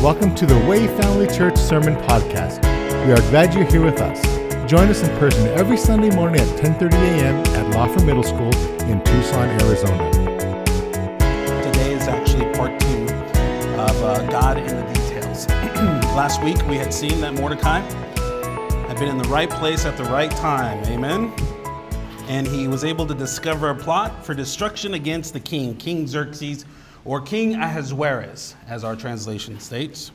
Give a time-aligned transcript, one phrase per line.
[0.00, 2.62] Welcome to the Way Family Church Sermon Podcast.
[3.04, 4.18] We are glad you're here with us.
[4.66, 7.36] Join us in person every Sunday morning at 10:30 a.m.
[7.54, 8.50] at Lawford Middle School
[8.88, 10.10] in Tucson, Arizona.
[11.62, 13.02] Today is actually part two
[13.78, 15.46] of uh, God in the Details.
[16.16, 20.04] Last week we had seen that Mordecai had been in the right place at the
[20.04, 20.82] right time.
[20.86, 21.30] Amen.
[22.26, 26.64] And he was able to discover a plot for destruction against the king, King Xerxes,
[27.04, 30.10] or King Ahasuerus, as our translation states.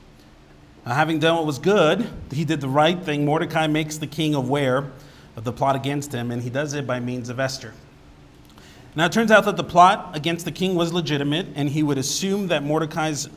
[0.85, 3.25] Uh, having done what was good, he did the right thing.
[3.25, 4.91] Mordecai makes the king aware
[5.35, 7.73] of the plot against him, and he does it by means of Esther.
[8.95, 11.97] Now, it turns out that the plot against the king was legitimate, and he would
[11.97, 13.27] assume that Mordecai's,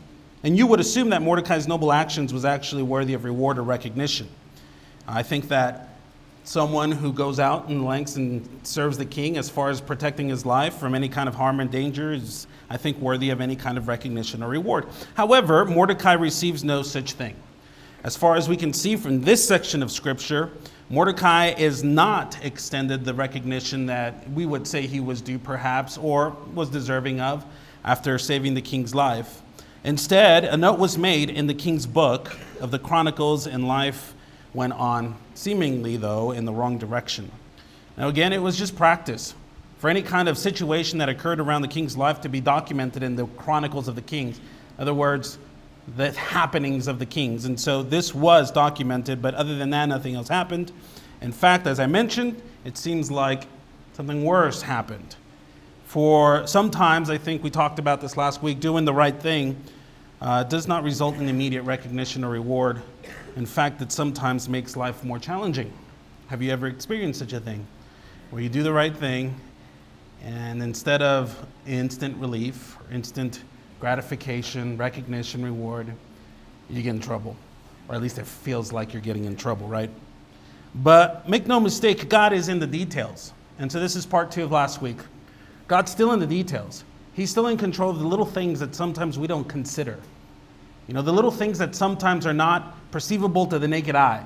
[0.44, 4.28] and you would assume that Mordecai's noble actions was actually worthy of reward or recognition.
[5.06, 5.87] I think that
[6.48, 10.46] someone who goes out and lengths and serves the king as far as protecting his
[10.46, 13.76] life from any kind of harm and danger is, I think, worthy of any kind
[13.76, 14.86] of recognition or reward.
[15.12, 17.36] However, Mordecai receives no such thing.
[18.02, 20.50] As far as we can see from this section of scripture,
[20.88, 26.34] Mordecai is not extended the recognition that we would say he was due, perhaps, or
[26.54, 27.44] was deserving of
[27.84, 29.42] after saving the king's life.
[29.84, 34.14] Instead, a note was made in the king's book of the Chronicles and life
[34.54, 37.30] went on, seemingly, though, in the wrong direction.
[37.96, 39.34] Now, again, it was just practice
[39.78, 43.16] for any kind of situation that occurred around the king's life to be documented in
[43.16, 44.38] the Chronicles of the Kings.
[44.38, 45.38] In other words,
[45.96, 47.44] the happenings of the kings.
[47.44, 50.72] And so this was documented, but other than that, nothing else happened.
[51.20, 53.44] In fact, as I mentioned, it seems like
[53.94, 55.16] something worse happened.
[55.86, 59.56] For sometimes, I think we talked about this last week, doing the right thing
[60.20, 62.82] uh, does not result in immediate recognition or reward.
[63.36, 65.72] In fact, it sometimes makes life more challenging.
[66.28, 67.66] Have you ever experienced such a thing?
[68.30, 69.34] Where you do the right thing,
[70.22, 73.42] and instead of instant relief, instant
[73.80, 75.92] gratification, recognition, reward,
[76.68, 77.36] you get in trouble.
[77.88, 79.90] Or at least it feels like you're getting in trouble, right?
[80.74, 83.32] But make no mistake, God is in the details.
[83.58, 84.98] And so this is part two of last week.
[85.66, 86.84] God's still in the details.
[87.14, 89.98] He's still in control of the little things that sometimes we don't consider.
[90.86, 94.24] You know, the little things that sometimes are not perceivable to the naked eye.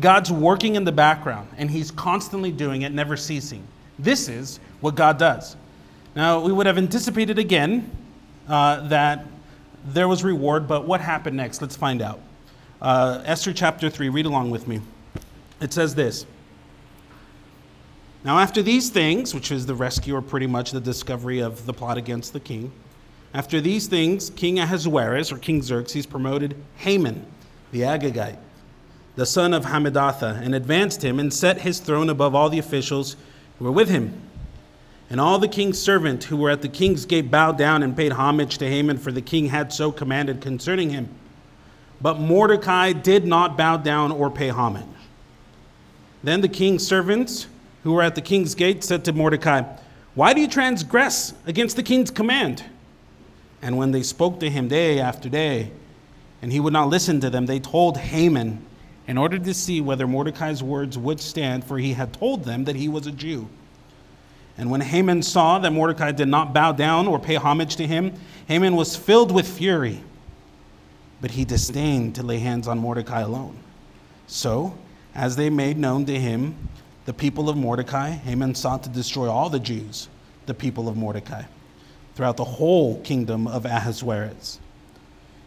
[0.00, 3.66] God's working in the background, and He's constantly doing it, never ceasing.
[3.98, 5.56] This is what God does.
[6.16, 7.90] Now, we would have anticipated again
[8.48, 9.26] uh, that
[9.84, 11.60] there was reward, but what happened next?
[11.60, 12.20] Let's find out.
[12.80, 14.80] Uh, Esther chapter 3, read along with me.
[15.60, 16.26] It says this
[18.24, 21.72] Now, after these things, which is the rescue or pretty much the discovery of the
[21.72, 22.72] plot against the king,
[23.34, 27.24] after these things, King Ahasuerus, or King Xerxes, promoted Haman,
[27.72, 28.38] the Agagite,
[29.16, 33.16] the son of Hammedatha, and advanced him and set his throne above all the officials
[33.58, 34.20] who were with him.
[35.10, 38.12] And all the king's servants who were at the king's gate bowed down and paid
[38.12, 41.08] homage to Haman, for the king had so commanded concerning him.
[42.00, 44.84] But Mordecai did not bow down or pay homage.
[46.22, 47.46] Then the king's servants
[47.82, 49.62] who were at the king's gate said to Mordecai,
[50.14, 52.64] Why do you transgress against the king's command?
[53.60, 55.72] And when they spoke to him day after day,
[56.42, 58.64] and he would not listen to them, they told Haman
[59.06, 62.76] in order to see whether Mordecai's words would stand, for he had told them that
[62.76, 63.48] he was a Jew.
[64.58, 68.12] And when Haman saw that Mordecai did not bow down or pay homage to him,
[68.48, 70.02] Haman was filled with fury.
[71.20, 73.56] But he disdained to lay hands on Mordecai alone.
[74.26, 74.76] So,
[75.14, 76.68] as they made known to him
[77.04, 80.08] the people of Mordecai, Haman sought to destroy all the Jews,
[80.46, 81.44] the people of Mordecai
[82.14, 84.58] throughout the whole kingdom of Ahasuerus.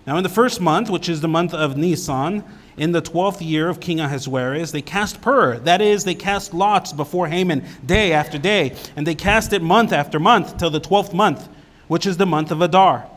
[0.08, 2.44] Now, in the first month, which is the month of Nisan,
[2.78, 6.94] in the twelfth year of King Ahasuerus, they cast pur, that is, they cast lots
[6.94, 11.14] before Haman day after day, and they cast it month after month till the twelfth
[11.14, 11.48] month,
[11.88, 13.10] which is the month of Adar.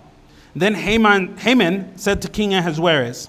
[0.57, 3.29] Then Haman, Haman said to King Ahasuerus,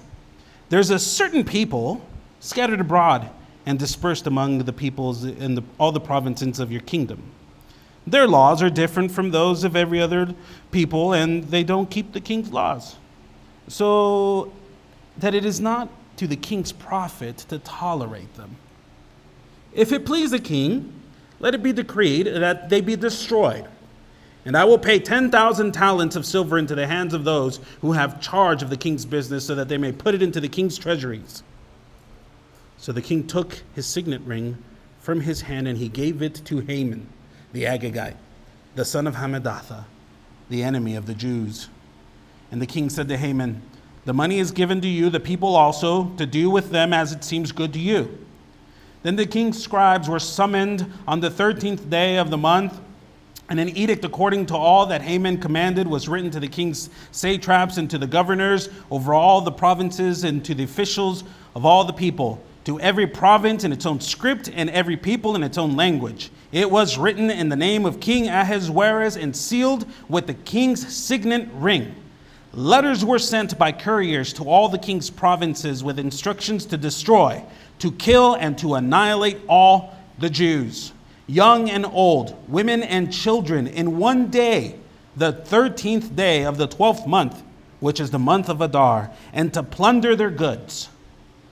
[0.70, 2.04] There's a certain people
[2.38, 3.28] scattered abroad
[3.66, 7.22] and dispersed among the peoples in the, all the provinces of your kingdom.
[8.06, 10.34] Their laws are different from those of every other
[10.72, 12.96] people, and they don't keep the king's laws.
[13.68, 14.52] So
[15.18, 18.56] that it is not to the king's profit to tolerate them.
[19.72, 20.92] If it please the king,
[21.38, 23.66] let it be decreed that they be destroyed.
[24.44, 28.20] And I will pay 10,000 talents of silver into the hands of those who have
[28.20, 31.42] charge of the king's business, so that they may put it into the king's treasuries.
[32.78, 34.56] So the king took his signet ring
[35.00, 37.06] from his hand and he gave it to Haman
[37.52, 38.16] the Agagite,
[38.74, 39.84] the son of Hammedatha,
[40.48, 41.68] the enemy of the Jews.
[42.50, 43.62] And the king said to Haman,
[44.04, 47.22] The money is given to you, the people also, to do with them as it
[47.24, 48.18] seems good to you.
[49.02, 52.80] Then the king's scribes were summoned on the thirteenth day of the month,
[53.50, 57.78] And an edict according to all that Haman commanded was written to the king's satraps
[57.78, 61.24] and to the governors over all the provinces and to the officials
[61.56, 65.42] of all the people, to every province in its own script and every people in
[65.42, 66.30] its own language.
[66.52, 71.48] It was written in the name of King Ahasuerus and sealed with the king's signet
[71.54, 71.94] ring.
[72.52, 77.44] Letters were sent by couriers to all the king's provinces with instructions to destroy,
[77.78, 80.92] to kill, and to annihilate all the Jews
[81.30, 84.74] young and old, women and children, in one day,
[85.16, 87.42] the 13th day of the 12th month,
[87.78, 90.88] which is the month of Adar, and to plunder their goods.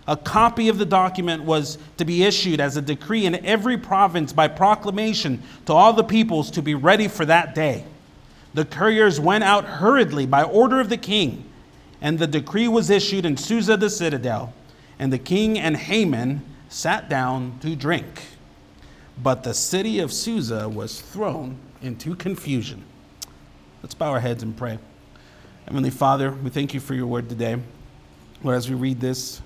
[0.09, 4.33] A copy of the document was to be issued as a decree in every province
[4.33, 7.85] by proclamation to all the peoples to be ready for that day.
[8.59, 11.49] The couriers went out hurriedly by order of the king,
[12.01, 14.53] and the decree was issued in Susa the citadel.
[14.99, 18.21] And the king and Haman sat down to drink.
[19.23, 22.83] But the city of Susa was thrown into confusion.
[23.81, 24.81] Let's bow our heads and pray.
[25.67, 27.61] Heavenly Father, we thank you for your word today.
[28.43, 29.41] Lord, as we read this,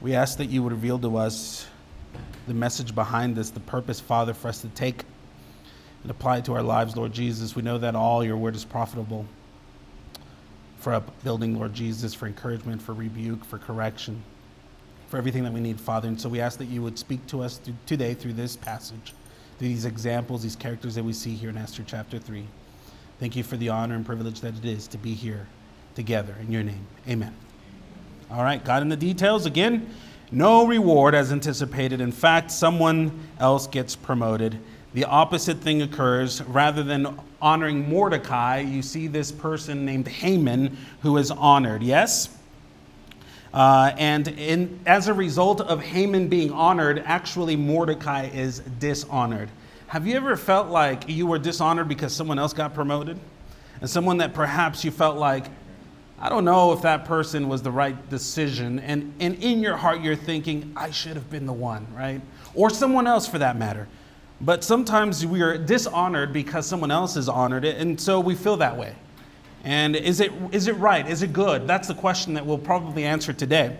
[0.00, 1.68] we ask that you would reveal to us
[2.48, 5.04] the message behind this, the purpose, Father, for us to take
[6.02, 7.54] and apply it to our lives, Lord Jesus.
[7.54, 9.26] We know that all your word is profitable
[10.78, 14.22] for upbuilding, Lord Jesus, for encouragement, for rebuke, for correction
[15.10, 16.06] for everything that we need, Father.
[16.06, 19.12] And so we ask that you would speak to us today through this passage,
[19.58, 22.46] through these examples, these characters that we see here in Esther chapter 3.
[23.18, 25.48] Thank you for the honor and privilege that it is to be here
[25.96, 26.86] together in your name.
[27.08, 27.34] Amen.
[28.30, 29.92] All right, God in the details again.
[30.30, 32.00] No reward as anticipated.
[32.00, 34.60] In fact, someone else gets promoted.
[34.92, 36.42] The opposite thing occurs.
[36.42, 41.82] Rather than honoring Mordecai, you see this person named Haman who is honored.
[41.82, 42.36] Yes?
[43.52, 49.48] Uh, and in, as a result of Haman being honored, actually Mordecai is dishonored.
[49.88, 53.18] Have you ever felt like you were dishonored because someone else got promoted?
[53.80, 55.46] And someone that perhaps you felt like,
[56.20, 58.78] I don't know if that person was the right decision.
[58.80, 62.20] And, and in your heart, you're thinking, I should have been the one, right?
[62.54, 63.88] Or someone else for that matter.
[64.40, 68.56] But sometimes we are dishonored because someone else has honored it, and so we feel
[68.56, 68.94] that way.
[69.64, 71.06] And is it, is it right?
[71.06, 71.66] Is it good?
[71.66, 73.76] That's the question that we'll probably answer today.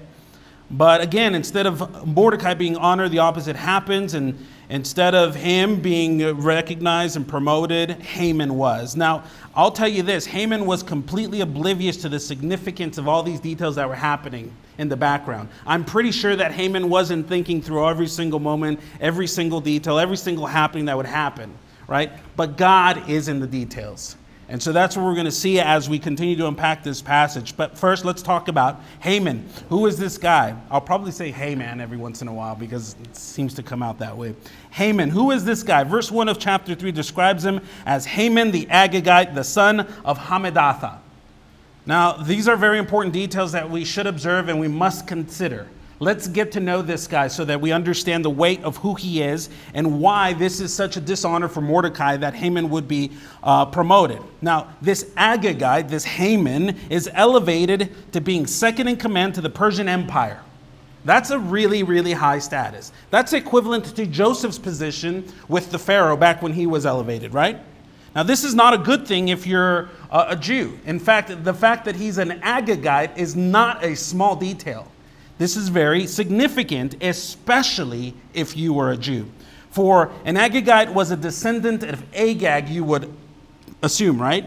[0.71, 4.15] But again, instead of Mordecai being honored, the opposite happens.
[4.15, 8.97] And instead of him being recognized and promoted, Haman was.
[8.97, 9.25] Now,
[9.55, 13.77] I'll tell you this Haman was completely oblivious to the significance of all these details
[13.77, 15.49] that were happening in the background.
[15.67, 20.17] I'm pretty sure that Haman wasn't thinking through every single moment, every single detail, every
[20.17, 21.53] single happening that would happen,
[21.87, 22.13] right?
[22.37, 24.17] But God is in the details.
[24.51, 27.57] And so that's what we're going to see as we continue to unpack this passage.
[27.57, 29.49] But first, let's talk about Haman.
[29.69, 30.57] Who is this guy?
[30.73, 34.01] I'll probably say Haman every once in a while because it seems to come out
[34.01, 34.35] that way.
[34.73, 35.85] Haman, who is this guy?
[35.85, 40.99] Verse 1 of chapter 3 describes him as Haman the Agagite, the son of Hammedatha.
[41.87, 45.69] Now, these are very important details that we should observe and we must consider.
[46.03, 49.21] Let's get to know this guy so that we understand the weight of who he
[49.21, 53.13] is and why this is such a dishonor for Mordecai that Haman would be
[53.43, 54.23] uh, promoted.
[54.41, 59.91] Now, this Agagite, this Haman, is elevated to being second in command to the Persian
[59.91, 60.41] Empire.
[61.05, 62.93] That's a really, really high status.
[63.11, 67.59] That's equivalent to Joseph's position with the Pharaoh back when he was elevated, right?
[68.15, 70.79] Now, this is not a good thing if you're a, a Jew.
[70.87, 74.91] In fact, the fact that he's an Agagite is not a small detail.
[75.41, 79.27] This is very significant, especially if you were a Jew.
[79.71, 83.11] For an Agagite was a descendant of Agag, you would
[83.81, 84.45] assume, right?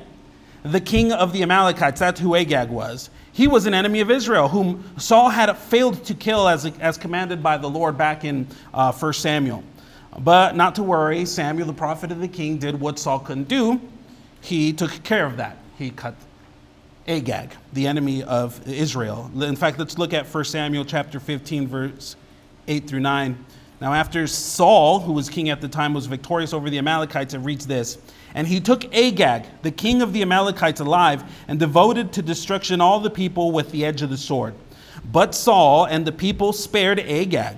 [0.62, 3.10] The king of the Amalekites, that's who Agag was.
[3.32, 7.42] He was an enemy of Israel, whom Saul had failed to kill as, as commanded
[7.42, 9.64] by the Lord back in uh, 1 Samuel.
[10.20, 13.82] But not to worry, Samuel, the prophet of the king, did what Saul couldn't do.
[14.42, 15.58] He took care of that.
[15.76, 16.14] He cut
[17.07, 19.29] Agag, the enemy of Israel.
[19.41, 22.15] In fact, let's look at 1 Samuel chapter 15, verse
[22.67, 23.45] 8 through 9.
[23.81, 27.39] Now, after Saul, who was king at the time, was victorious over the Amalekites, it
[27.39, 27.98] reads this
[28.33, 33.01] And he took Agag, the king of the Amalekites, alive, and devoted to destruction all
[33.01, 34.53] the people with the edge of the sword.
[35.12, 37.57] But Saul and the people spared Agag,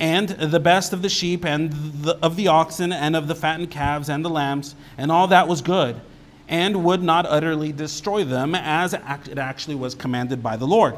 [0.00, 3.70] and the best of the sheep, and the, of the oxen, and of the fattened
[3.70, 6.00] calves, and the lambs, and all that was good
[6.48, 10.96] and would not utterly destroy them as it actually was commanded by the Lord.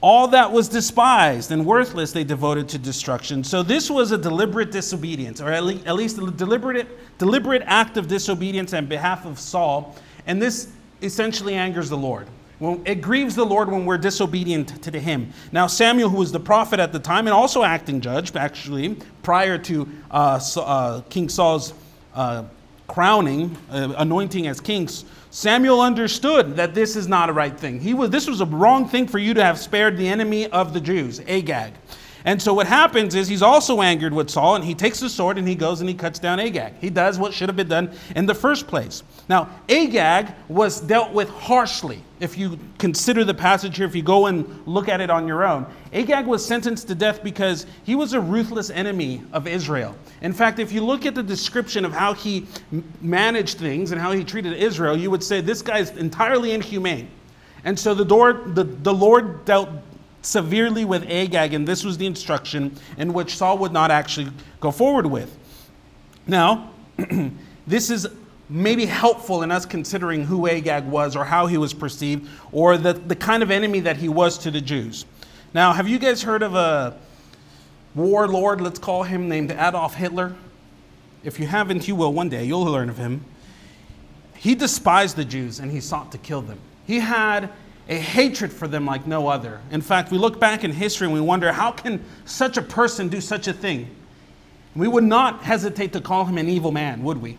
[0.00, 3.44] All that was despised and worthless they devoted to destruction.
[3.44, 8.74] So this was a deliberate disobedience, or at least a deliberate, deliberate act of disobedience
[8.74, 9.94] on behalf of Saul.
[10.26, 12.26] And this essentially angers the Lord.
[12.84, 15.32] it grieves the Lord when we're disobedient to him.
[15.52, 19.58] Now, Samuel, who was the prophet at the time and also acting judge, actually, prior
[19.58, 21.74] to uh, uh, King Saul's
[22.14, 22.44] uh,
[22.86, 27.80] crowning, uh, anointing as kings, Samuel understood that this is not a right thing.
[27.80, 30.74] He was, this was a wrong thing for you to have spared the enemy of
[30.74, 31.72] the Jews, Agag.
[32.24, 35.38] And so what happens is he's also angered with Saul, and he takes the sword
[35.38, 36.74] and he goes and he cuts down Agag.
[36.80, 39.02] He does what should have been done in the first place.
[39.28, 42.02] Now, Agag was dealt with harshly.
[42.20, 45.44] If you consider the passage here, if you go and look at it on your
[45.44, 49.96] own, Agag was sentenced to death because he was a ruthless enemy of Israel.
[50.20, 52.46] In fact, if you look at the description of how he
[53.00, 57.10] managed things and how he treated Israel, you would say this guy is entirely inhumane.
[57.64, 59.68] And so the, door, the, the Lord dealt
[60.22, 64.70] severely with Agag, and this was the instruction in which Saul would not actually go
[64.70, 65.36] forward with.
[66.26, 66.70] Now,
[67.66, 68.08] this is
[68.48, 72.92] maybe helpful in us considering who Agag was or how he was perceived or the,
[72.92, 75.06] the kind of enemy that he was to the Jews.
[75.54, 76.96] Now, have you guys heard of a
[77.94, 80.34] warlord, let's call him, named Adolf Hitler?
[81.24, 82.44] If you haven't, you will one day.
[82.44, 83.24] You'll learn of him.
[84.34, 86.58] He despised the Jews and he sought to kill them.
[86.86, 87.50] He had
[87.88, 89.60] a hatred for them like no other.
[89.70, 93.08] In fact, we look back in history and we wonder how can such a person
[93.08, 93.88] do such a thing?
[94.74, 97.36] We would not hesitate to call him an evil man, would we?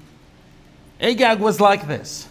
[1.01, 2.27] Agag was like this,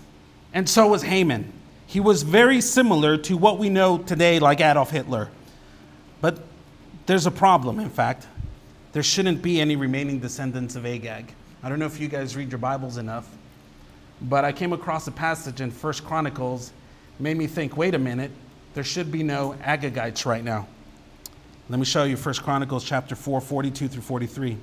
[0.55, 1.53] and so was Haman.
[1.87, 5.29] He was very similar to what we know today, like Adolf Hitler.
[6.21, 6.39] But
[7.07, 8.27] there's a problem, in fact.
[8.93, 11.35] There shouldn't be any remaining descendants of Agag.
[11.63, 13.29] I don't know if you guys read your Bibles enough,
[14.23, 16.73] but I came across a passage in First Chronicles
[17.23, 18.33] made me think wait a minute,
[18.75, 20.67] there should be no Agagites right now.
[21.69, 24.59] Let me show you 1 Chronicles chapter 4, 42 through 43.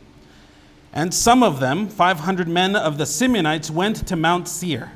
[0.92, 4.92] And some of them, 500 men of the Simeonites, went to Mount Seir,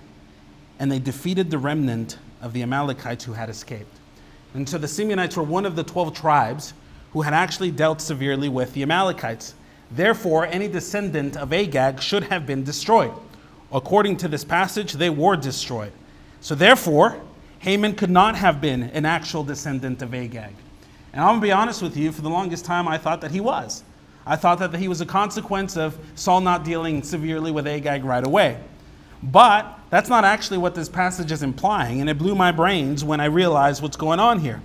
[0.78, 3.96] and they defeated the remnant of the Amalekites who had escaped.
[4.54, 6.74] And so the Simeonites were one of the 12 tribes
[7.14, 9.54] who had actually dealt severely with the Amalekites.
[9.90, 13.14] Therefore, any descendant of Agag should have been destroyed.
[13.72, 15.94] According to this passage, they were destroyed.
[16.42, 17.22] So, therefore,
[17.64, 20.54] Haman could not have been an actual descendant of Agag.
[21.14, 23.32] And I'm going to be honest with you, for the longest time, I thought that
[23.32, 23.86] he was.
[24.26, 28.28] I thought that he was a consequence of Saul not dealing severely with Agag right
[28.28, 28.60] away.
[29.24, 33.22] But that's not actually what this passage is implying, and it blew my brains when
[33.22, 34.62] I realized what's going on here.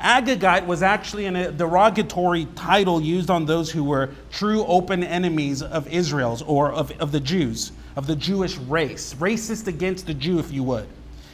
[0.00, 5.62] Agagite was actually a uh, derogatory title used on those who were true open enemies
[5.62, 10.40] of Israel's or of, of the Jews, of the Jewish race, racist against the Jew,
[10.40, 10.88] if you would.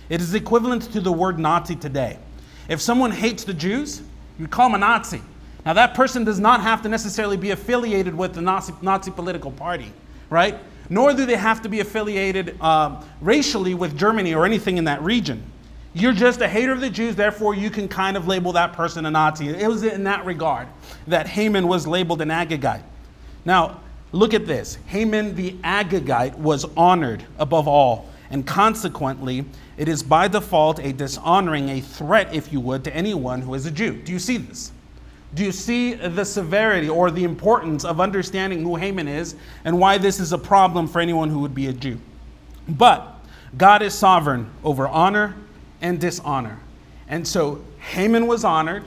[0.08, 2.18] It is equivalent to the word Nazi today.
[2.68, 4.02] If someone hates the Jews,
[4.38, 5.22] you call them a Nazi.
[5.66, 9.50] Now, that person does not have to necessarily be affiliated with the Nazi, Nazi political
[9.50, 9.92] party,
[10.30, 10.56] right?
[10.88, 15.02] Nor do they have to be affiliated uh, racially with Germany or anything in that
[15.02, 15.42] region.
[15.92, 19.04] You're just a hater of the Jews, therefore, you can kind of label that person
[19.04, 19.48] a Nazi.
[19.48, 20.68] It was in that regard
[21.06, 22.82] that Haman was labeled an Agagite.
[23.44, 23.80] Now,
[24.12, 29.44] look at this Haman the Agagite was honored above all, and consequently,
[29.76, 33.64] it is by default a dishonoring, a threat, if you would, to anyone who is
[33.66, 34.02] a Jew.
[34.02, 34.72] Do you see this?
[35.34, 39.98] Do you see the severity or the importance of understanding who Haman is and why
[39.98, 41.98] this is a problem for anyone who would be a Jew?
[42.68, 43.06] But
[43.56, 45.34] God is sovereign over honor
[45.80, 46.58] and dishonor.
[47.08, 48.84] And so Haman was honored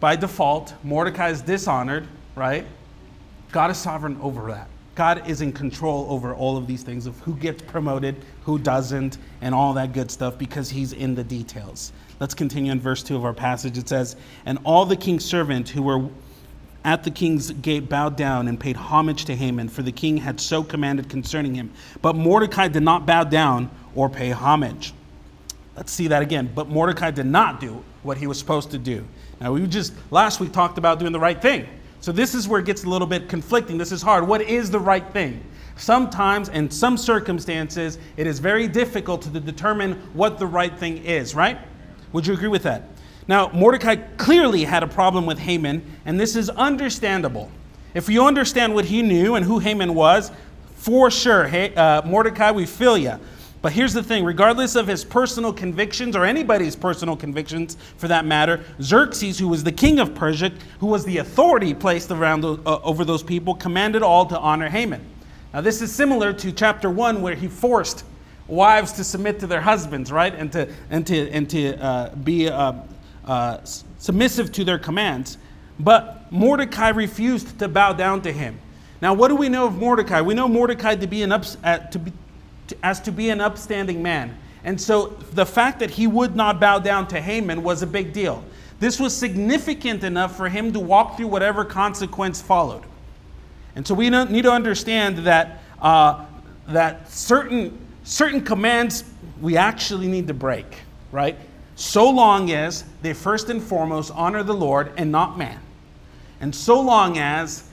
[0.00, 2.66] by default, Mordecai is dishonored, right?
[3.52, 4.69] God is sovereign over that.
[4.94, 9.18] God is in control over all of these things of who gets promoted, who doesn't,
[9.40, 11.92] and all that good stuff because he's in the details.
[12.18, 13.78] Let's continue in verse 2 of our passage.
[13.78, 16.08] It says, And all the king's servants who were
[16.84, 20.40] at the king's gate bowed down and paid homage to Haman, for the king had
[20.40, 21.70] so commanded concerning him.
[22.02, 24.94] But Mordecai did not bow down or pay homage.
[25.76, 26.50] Let's see that again.
[26.54, 29.06] But Mordecai did not do what he was supposed to do.
[29.40, 31.66] Now, we just last week talked about doing the right thing.
[32.00, 33.76] So this is where it gets a little bit conflicting.
[33.76, 34.26] This is hard.
[34.26, 35.44] What is the right thing?
[35.76, 41.34] Sometimes, in some circumstances, it is very difficult to determine what the right thing is,
[41.34, 41.58] right?
[42.12, 42.84] Would you agree with that?
[43.28, 47.50] Now, Mordecai clearly had a problem with Haman, and this is understandable.
[47.94, 50.32] If you understand what he knew and who Haman was,
[50.76, 53.18] for sure, hey, uh, Mordecai, we feel you.
[53.62, 58.24] But here's the thing regardless of his personal convictions, or anybody's personal convictions for that
[58.24, 62.56] matter, Xerxes, who was the king of Persia, who was the authority placed around uh,
[62.82, 65.04] over those people, commanded all to honor Haman.
[65.52, 68.04] Now, this is similar to chapter 1, where he forced
[68.46, 70.34] wives to submit to their husbands, right?
[70.34, 72.74] And to, and to, and to uh, be uh,
[73.24, 75.38] uh, submissive to their commands.
[75.78, 78.58] But Mordecai refused to bow down to him.
[79.02, 80.20] Now, what do we know of Mordecai?
[80.20, 82.12] We know Mordecai to be an ups, to be,
[82.82, 84.36] as to be an upstanding man.
[84.64, 88.12] And so the fact that he would not bow down to Haman was a big
[88.12, 88.44] deal.
[88.78, 92.82] This was significant enough for him to walk through whatever consequence followed.
[93.74, 96.24] And so we need to understand that uh,
[96.68, 99.04] that certain, certain commands
[99.40, 100.66] we actually need to break,
[101.12, 101.36] right?
[101.76, 105.58] So long as they first and foremost honor the Lord and not man.
[106.40, 107.68] And so long as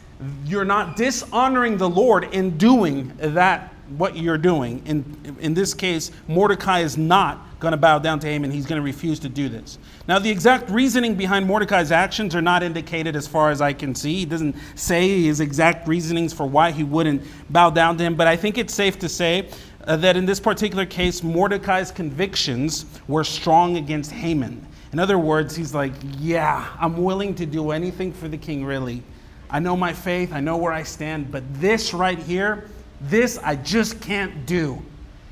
[0.45, 4.81] you're not dishonoring the Lord in doing that, what you're doing.
[4.85, 8.51] In, in this case, Mordecai is not going to bow down to Haman.
[8.51, 9.79] He's going to refuse to do this.
[10.07, 13.95] Now, the exact reasoning behind Mordecai's actions are not indicated as far as I can
[13.95, 14.15] see.
[14.15, 18.27] He doesn't say his exact reasonings for why he wouldn't bow down to him, but
[18.27, 19.49] I think it's safe to say
[19.85, 24.65] uh, that in this particular case, Mordecai's convictions were strong against Haman.
[24.93, 29.03] In other words, he's like, Yeah, I'm willing to do anything for the king, really.
[29.49, 32.69] I know my faith, I know where I stand, but this right here,
[33.01, 34.81] this I just can't do.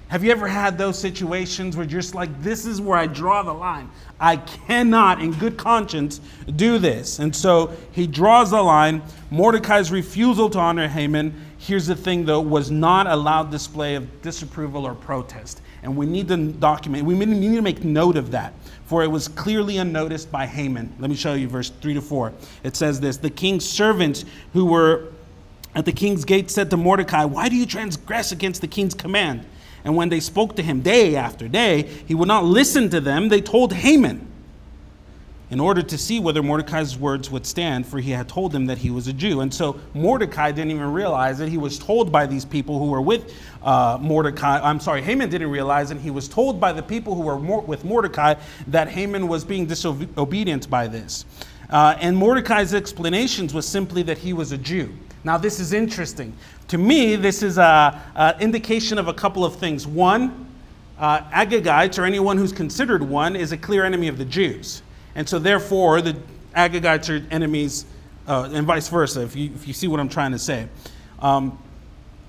[0.07, 3.41] Have you ever had those situations where you're just like, this is where I draw
[3.41, 3.89] the line?
[4.19, 6.21] I cannot, in good conscience,
[6.55, 7.17] do this.
[7.17, 9.01] And so he draws the line.
[9.31, 14.21] Mordecai's refusal to honor Haman, here's the thing though, was not a loud display of
[14.21, 15.61] disapproval or protest.
[15.81, 18.53] And we need to document, we need to make note of that
[18.85, 20.93] for it was clearly unnoticed by Haman.
[20.99, 22.33] Let me show you verse 3 to 4.
[22.63, 25.11] It says this The king's servants who were
[25.75, 29.45] at the king's gate said to Mordecai, Why do you transgress against the king's command?
[29.83, 33.29] And when they spoke to him day after day, he would not listen to them.
[33.29, 34.31] They told Haman
[35.51, 38.79] in order to see whether Mordecai's words would stand, for he had told them that
[38.79, 39.41] he was a Jew.
[39.41, 43.01] And so Mordecai didn't even realize that he was told by these people who were
[43.01, 44.59] with uh, Mordecai.
[44.59, 47.85] I'm sorry, Haman didn't realize, and he was told by the people who were with
[47.85, 48.35] Mordecai
[48.67, 51.25] that Haman was being disobedient by this.
[51.69, 54.93] Uh, and Mordecai's explanations was simply that he was a Jew.
[55.25, 56.33] Now, this is interesting.
[56.67, 59.87] To me, this is an indication of a couple of things.
[59.87, 60.47] One,
[60.99, 64.83] uh, Agagites, or anyone who's considered one, is a clear enemy of the Jews.
[65.15, 66.15] And so, therefore, the
[66.55, 67.85] Agagites are enemies,
[68.27, 70.67] uh, and vice versa, if you, if you see what I'm trying to say.
[71.17, 71.57] Um,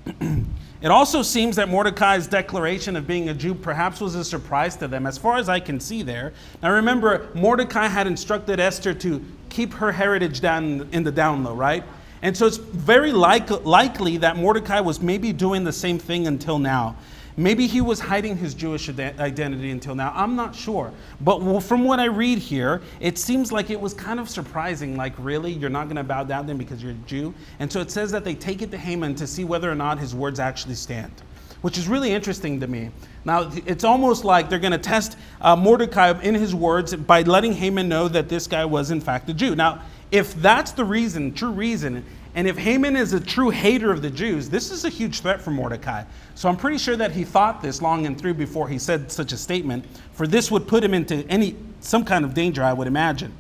[0.81, 4.89] it also seems that Mordecai's declaration of being a Jew perhaps was a surprise to
[4.89, 6.33] them, as far as I can see there.
[6.63, 11.55] Now, remember, Mordecai had instructed Esther to keep her heritage down in the down low,
[11.55, 11.85] right?
[12.23, 16.59] And so it's very like, likely that Mordecai was maybe doing the same thing until
[16.59, 16.97] now.
[17.39, 20.11] Maybe he was hiding his Jewish identity until now.
[20.17, 20.91] I'm not sure.
[21.21, 24.97] But from what I read here, it seems like it was kind of surprising.
[24.97, 25.53] Like, really?
[25.53, 27.35] You're not going to bow down then because you're a Jew?
[27.59, 29.99] And so it says that they take it to Haman to see whether or not
[29.99, 31.13] his words actually stand,
[31.61, 32.91] which is really interesting to me.
[33.27, 37.53] Now, it's almost like they're going to test uh, Mordecai in his words by letting
[37.53, 39.55] Haman know that this guy was, in fact, a Jew.
[39.55, 44.03] Now, if that's the reason, true reason, and if Haman is a true hater of
[44.03, 46.05] the Jews, this is a huge threat for Mordecai.
[46.35, 49.33] So I'm pretty sure that he thought this long and through before he said such
[49.33, 52.87] a statement, for this would put him into any some kind of danger, I would
[52.87, 53.33] imagine.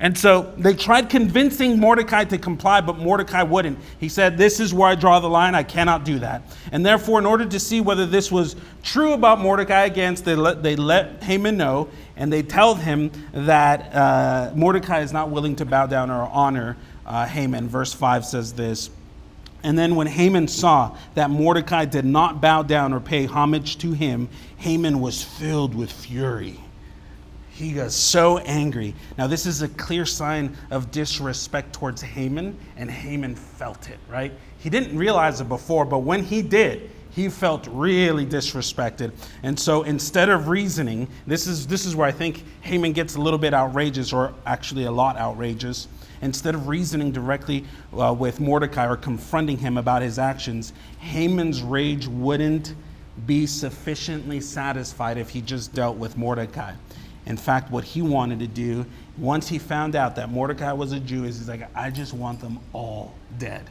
[0.00, 3.78] And so they tried convincing Mordecai to comply, but Mordecai wouldn't.
[3.98, 5.56] He said, This is where I draw the line.
[5.56, 6.42] I cannot do that.
[6.70, 8.54] And therefore, in order to see whether this was
[8.84, 13.94] true about Mordecai against, they let, they let Haman know, and they tell him that
[13.94, 16.76] uh, Mordecai is not willing to bow down or honor
[17.06, 17.68] uh, Haman.
[17.68, 18.90] Verse 5 says this
[19.62, 23.92] And then when Haman saw that Mordecai did not bow down or pay homage to
[23.92, 26.58] him, Haman was filled with fury.
[27.50, 28.94] He got so angry.
[29.16, 34.32] Now, this is a clear sign of disrespect towards Haman, and Haman felt it, right?
[34.58, 39.10] He didn't realize it before, but when he did, he felt really disrespected.
[39.42, 43.20] And so instead of reasoning, this is, this is where I think Haman gets a
[43.20, 45.88] little bit outrageous, or actually a lot outrageous
[46.20, 47.64] instead of reasoning directly
[47.96, 52.74] uh, with Mordecai or confronting him about his actions, Haman's rage wouldn't
[53.26, 56.72] be sufficiently satisfied if he just dealt with Mordecai.
[57.26, 61.00] In fact, what he wanted to do, once he found out that Mordecai was a
[61.00, 63.68] Jew, is he's like, I just want them all dead.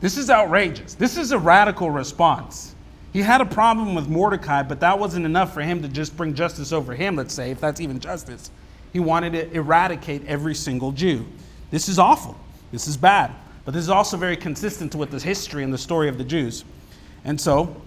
[0.00, 0.94] This is outrageous.
[0.94, 2.74] This is a radical response.
[3.12, 6.34] He had a problem with Mordecai, but that wasn't enough for him to just bring
[6.34, 8.50] justice over him, let's say, if that's even justice.
[8.92, 11.24] He wanted to eradicate every single Jew.
[11.70, 12.36] This is awful.
[12.72, 13.32] This is bad.
[13.64, 16.64] But this is also very consistent with the history and the story of the Jews.
[17.24, 17.80] And so,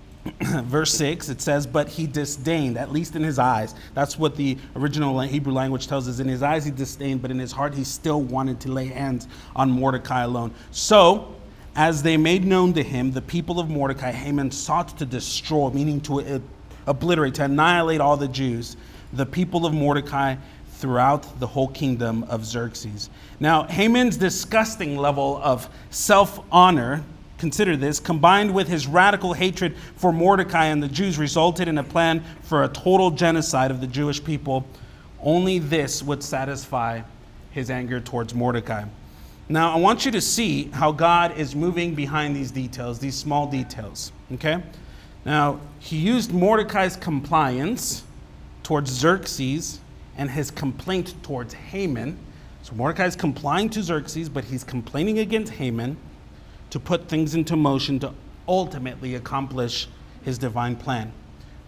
[0.40, 3.74] verse 6, it says, But he disdained, at least in his eyes.
[3.94, 6.18] That's what the original Hebrew language tells us.
[6.18, 9.26] In his eyes, he disdained, but in his heart, he still wanted to lay hands
[9.56, 10.52] on Mordecai alone.
[10.70, 11.34] So,
[11.74, 16.00] as they made known to him, the people of Mordecai, Haman sought to destroy, meaning
[16.02, 16.38] to uh,
[16.86, 18.76] obliterate, to annihilate all the Jews.
[19.12, 20.36] The people of Mordecai
[20.82, 23.08] throughout the whole kingdom of Xerxes.
[23.40, 27.04] Now, Haman's disgusting level of self honor,
[27.38, 31.84] consider this, combined with his radical hatred for Mordecai and the Jews, resulted in a
[31.84, 34.66] plan for a total genocide of the Jewish people.
[35.22, 37.02] Only this would satisfy
[37.52, 38.84] his anger towards Mordecai.
[39.48, 43.46] Now, I want you to see how God is moving behind these details, these small
[43.46, 44.12] details.
[44.32, 44.62] Okay?
[45.24, 48.04] Now, he used Mordecai's compliance
[48.62, 49.80] towards Xerxes
[50.16, 52.18] and his complaint towards Haman.
[52.62, 55.96] So Mordecai is complying to Xerxes, but he's complaining against Haman
[56.70, 58.12] to put things into motion to
[58.48, 59.88] ultimately accomplish
[60.22, 61.12] his divine plan.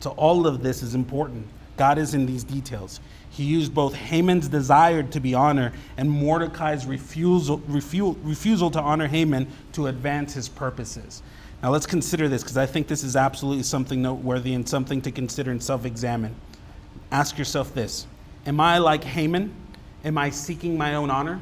[0.01, 1.47] So all of this is important.
[1.77, 3.01] God is in these details.
[3.35, 9.09] He used both Haman's desire to be honored and Mordecai's refusal, refusal, refusal to honor
[9.09, 11.21] Haman to advance his purposes.
[11.61, 15.11] Now let's consider this because I think this is absolutely something noteworthy and something to
[15.11, 16.37] consider and self examine.
[17.11, 18.07] Ask yourself this
[18.47, 19.53] Am I like Haman?
[20.05, 21.41] Am I seeking my own honor?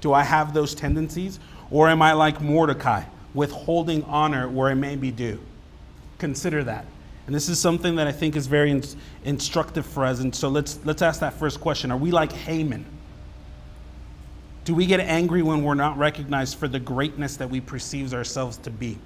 [0.00, 1.38] Do I have those tendencies?
[1.70, 5.38] Or am I like Mordecai, withholding honor where it may be due?
[6.18, 6.84] Consider that.
[7.28, 8.82] And this is something that I think is very in-
[9.22, 10.20] instructive for us.
[10.20, 12.86] And so let's, let's ask that first question Are we like Haman?
[14.64, 18.56] Do we get angry when we're not recognized for the greatness that we perceive ourselves
[18.56, 18.96] to be?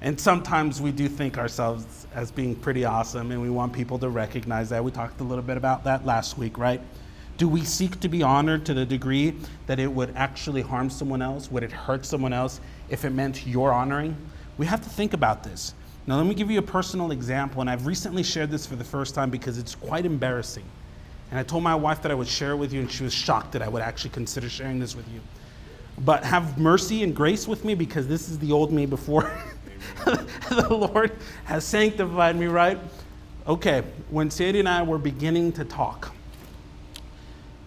[0.00, 4.08] And sometimes we do think ourselves as being pretty awesome and we want people to
[4.08, 4.82] recognize that.
[4.82, 6.80] We talked a little bit about that last week, right?
[7.36, 9.34] Do we seek to be honored to the degree
[9.66, 11.50] that it would actually harm someone else?
[11.50, 14.16] Would it hurt someone else if it meant your honoring?
[14.56, 15.74] We have to think about this.
[16.06, 18.84] Now, let me give you a personal example, and I've recently shared this for the
[18.84, 20.64] first time because it's quite embarrassing.
[21.30, 23.14] And I told my wife that I would share it with you, and she was
[23.14, 25.20] shocked that I would actually consider sharing this with you.
[25.98, 29.30] But have mercy and grace with me because this is the old me before
[30.04, 31.12] the Lord
[31.44, 32.78] has sanctified me, right?
[33.46, 36.12] Okay, when Sadie and I were beginning to talk,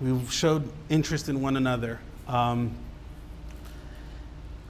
[0.01, 1.99] we showed interest in one another.
[2.27, 2.75] Um,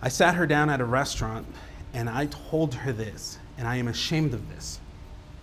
[0.02, 1.48] I sat her down at a restaurant
[1.94, 4.80] and I told her this and I am ashamed of this.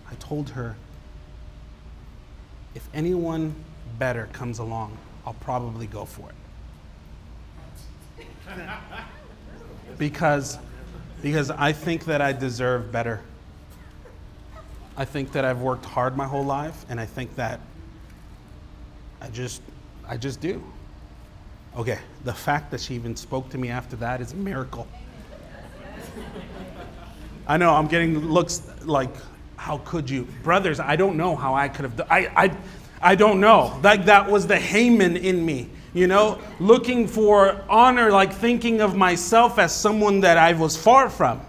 [0.09, 0.75] I told her,
[2.75, 3.55] if anyone
[3.97, 6.29] better comes along, I'll probably go for
[8.17, 8.27] it.
[9.97, 10.57] because,
[11.21, 13.21] because I think that I deserve better.
[14.95, 17.59] I think that I've worked hard my whole life, and I think that
[19.21, 19.61] I just,
[20.07, 20.61] I just do.
[21.75, 24.87] Okay, the fact that she even spoke to me after that is a miracle.
[27.47, 29.09] I know I'm getting looks like,
[29.57, 30.27] how could you?
[30.43, 32.57] Brothers, I don't know how I could have done I, I,
[33.01, 33.79] I don't know.
[33.83, 38.95] Like that was the Haman in me, you know, looking for honor, like thinking of
[38.95, 41.41] myself as someone that I was far from.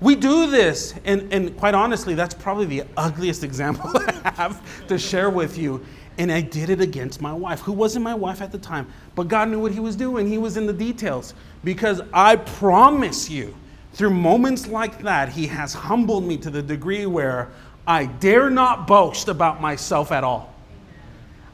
[0.00, 4.98] We do this, and, and quite honestly, that's probably the ugliest example I have to
[4.98, 5.84] share with you.
[6.18, 9.28] And I did it against my wife, who wasn't my wife at the time, but
[9.28, 10.28] God knew what He was doing.
[10.28, 11.34] He was in the details.
[11.64, 13.54] Because I promise you,
[13.92, 17.50] through moments like that, He has humbled me to the degree where
[17.86, 20.54] I dare not boast about myself at all.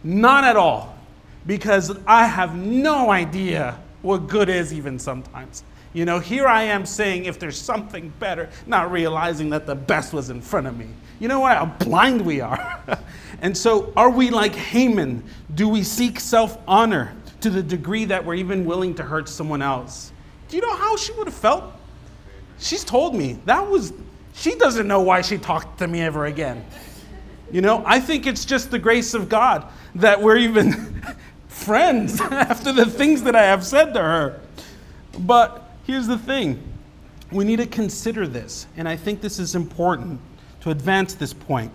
[0.04, 0.96] Not at all.
[1.46, 5.62] Because I have no idea what good is, even sometimes.
[5.94, 10.12] You know, here I am saying if there's something better, not realizing that the best
[10.12, 10.86] was in front of me.
[11.18, 11.56] You know what?
[11.56, 12.80] How blind we are.
[13.42, 15.24] and so, are we like Haman?
[15.54, 19.62] Do we seek self honor to the degree that we're even willing to hurt someone
[19.62, 20.12] else?
[20.48, 21.72] Do you know how she would have felt?
[22.58, 23.92] She's told me that was,
[24.34, 26.64] she doesn't know why she talked to me ever again.
[27.50, 31.02] You know, I think it's just the grace of God that we're even
[31.48, 34.40] friends after the things that I have said to her.
[35.20, 36.62] But here's the thing
[37.30, 40.20] we need to consider this, and I think this is important
[40.60, 41.72] to advance this point.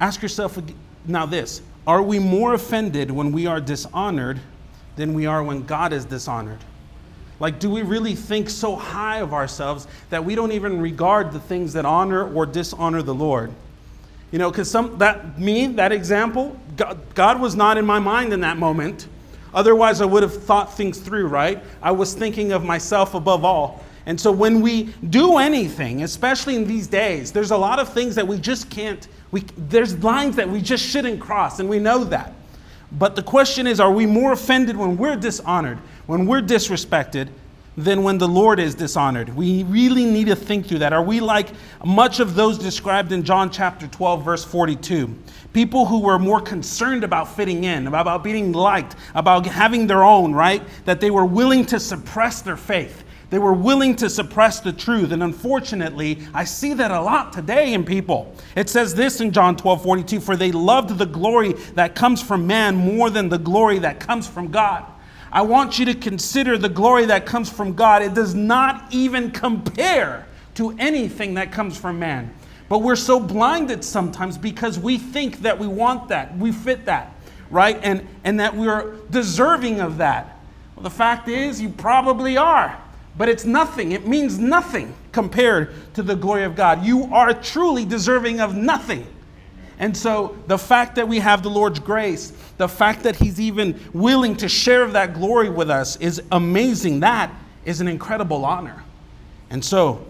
[0.00, 0.58] Ask yourself
[1.06, 4.40] now this are we more offended when we are dishonored
[4.96, 6.60] than we are when God is dishonored?
[7.42, 11.40] Like, do we really think so high of ourselves that we don't even regard the
[11.40, 13.50] things that honor or dishonor the Lord?
[14.30, 18.32] You know, because some that me, that example, God, God was not in my mind
[18.32, 19.08] in that moment.
[19.52, 21.60] Otherwise, I would have thought things through, right?
[21.82, 23.84] I was thinking of myself above all.
[24.06, 28.14] And so when we do anything, especially in these days, there's a lot of things
[28.14, 32.04] that we just can't, we, there's lines that we just shouldn't cross, and we know
[32.04, 32.34] that.
[32.98, 37.28] But the question is are we more offended when we're dishonored, when we're disrespected,
[37.76, 39.34] than when the Lord is dishonored?
[39.34, 40.92] We really need to think through that.
[40.92, 41.48] Are we like
[41.84, 45.14] much of those described in John chapter 12, verse 42?
[45.54, 50.34] People who were more concerned about fitting in, about being liked, about having their own,
[50.34, 50.62] right?
[50.84, 53.04] That they were willing to suppress their faith.
[53.32, 55.10] They were willing to suppress the truth.
[55.10, 58.36] And unfortunately, I see that a lot today in people.
[58.54, 62.46] It says this in John 12 42 For they loved the glory that comes from
[62.46, 64.84] man more than the glory that comes from God.
[65.32, 68.02] I want you to consider the glory that comes from God.
[68.02, 72.34] It does not even compare to anything that comes from man.
[72.68, 77.14] But we're so blinded sometimes because we think that we want that, we fit that.
[77.48, 77.80] right?
[77.82, 80.38] And, and that we're deserving of that.
[80.76, 82.78] Well, the fact is, you probably are,
[83.16, 83.92] but it's nothing.
[83.92, 86.84] It means nothing compared to the glory of God.
[86.84, 89.06] You are truly deserving of nothing.
[89.78, 93.78] And so the fact that we have the Lord's grace, the fact that He's even
[93.92, 97.00] willing to share that glory with us is amazing.
[97.00, 97.32] That
[97.64, 98.82] is an incredible honor.
[99.50, 100.06] And so,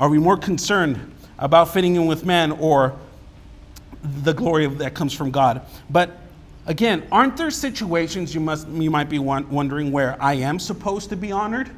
[0.00, 2.96] are we more concerned about fitting in with man or
[4.02, 5.62] the glory that comes from God?
[5.90, 6.18] But
[6.66, 11.16] again, aren't there situations you, must, you might be wondering where I am supposed to
[11.16, 11.70] be honored?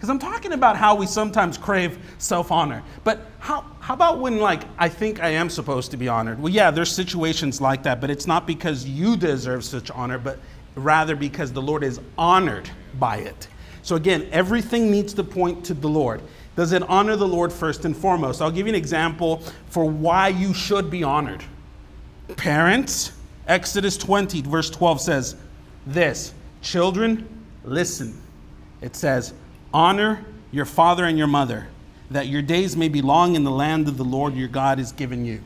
[0.00, 2.82] Because I'm talking about how we sometimes crave self honor.
[3.04, 6.40] But how, how about when, like, I think I am supposed to be honored?
[6.40, 10.38] Well, yeah, there's situations like that, but it's not because you deserve such honor, but
[10.74, 13.48] rather because the Lord is honored by it.
[13.82, 16.22] So, again, everything needs to point to the Lord.
[16.56, 18.40] Does it honor the Lord first and foremost?
[18.40, 21.44] I'll give you an example for why you should be honored.
[22.38, 23.12] Parents,
[23.46, 25.36] Exodus 20, verse 12 says
[25.84, 26.32] this
[26.62, 27.28] Children,
[27.64, 28.18] listen.
[28.80, 29.34] It says,
[29.72, 31.68] Honor your father and your mother,
[32.10, 34.92] that your days may be long in the land of the Lord your God has
[34.92, 35.40] given you.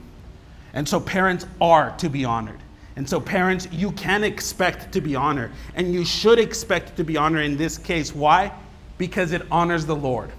[0.72, 2.58] And so parents are to be honored.
[2.96, 5.50] And so, parents, you can expect to be honored.
[5.74, 8.14] And you should expect to be honored in this case.
[8.14, 8.52] Why?
[8.98, 10.30] Because it honors the Lord.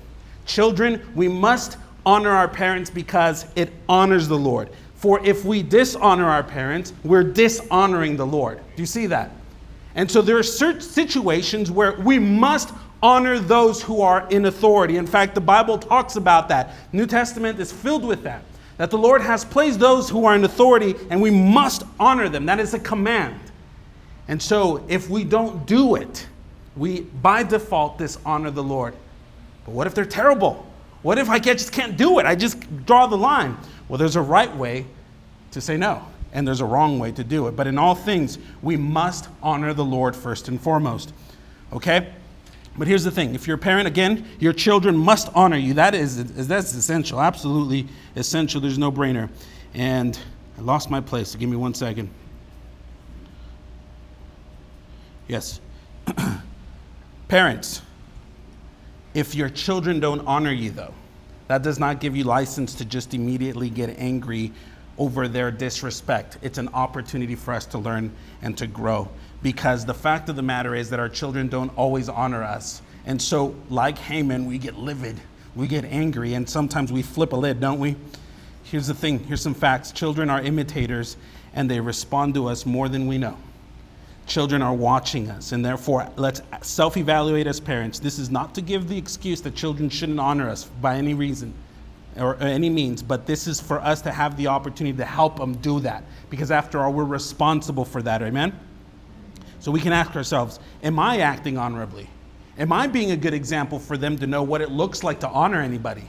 [0.45, 4.69] Children, we must honor our parents because it honors the Lord.
[4.95, 8.59] For if we dishonor our parents, we're dishonoring the Lord.
[8.75, 9.31] Do you see that?
[9.95, 12.73] And so there are certain situations where we must
[13.05, 14.97] honor those who are in authority.
[14.97, 16.73] In fact, the Bible talks about that.
[16.91, 18.43] New Testament is filled with that.
[18.77, 22.47] That the Lord has placed those who are in authority and we must honor them.
[22.47, 23.39] That is a command.
[24.27, 26.25] And so if we don't do it,
[26.75, 28.95] we by default dishonor the Lord.
[29.65, 30.65] But what if they're terrible?
[31.03, 32.25] What if I just can't do it?
[32.25, 33.55] I just draw the line.
[33.87, 34.87] Well, there's a right way
[35.51, 37.55] to say no, and there's a wrong way to do it.
[37.55, 41.13] But in all things, we must honor the Lord first and foremost.
[41.71, 42.11] Okay?
[42.77, 45.73] But here's the thing if you're a parent, again, your children must honor you.
[45.75, 48.59] That is, that's essential, absolutely essential.
[48.59, 49.29] There's no brainer.
[49.73, 50.17] And
[50.57, 52.09] I lost my place, so give me one second.
[55.27, 55.59] Yes.
[57.27, 57.81] Parents,
[59.13, 60.93] if your children don't honor you, though,
[61.47, 64.51] that does not give you license to just immediately get angry
[64.97, 66.37] over their disrespect.
[66.41, 68.11] It's an opportunity for us to learn
[68.41, 69.09] and to grow
[69.45, 72.81] because the fact of the matter is that our children don't always honor us.
[73.05, 75.21] And so, like Haman, we get livid,
[75.55, 77.95] we get angry, and sometimes we flip a lid, don't we?
[78.63, 81.15] Here's the thing here's some facts children are imitators,
[81.53, 83.37] and they respond to us more than we know.
[84.25, 87.99] Children are watching us, and therefore, let's self evaluate as parents.
[87.99, 91.53] This is not to give the excuse that children shouldn't honor us by any reason
[92.17, 95.53] or any means, but this is for us to have the opportunity to help them
[95.57, 96.03] do that.
[96.31, 98.23] Because after all, we're responsible for that.
[98.23, 98.59] Amen?
[99.65, 102.07] So we can ask ourselves Am I acting honorably?
[102.59, 105.27] Am I being a good example for them to know what it looks like to
[105.27, 106.03] honor anybody?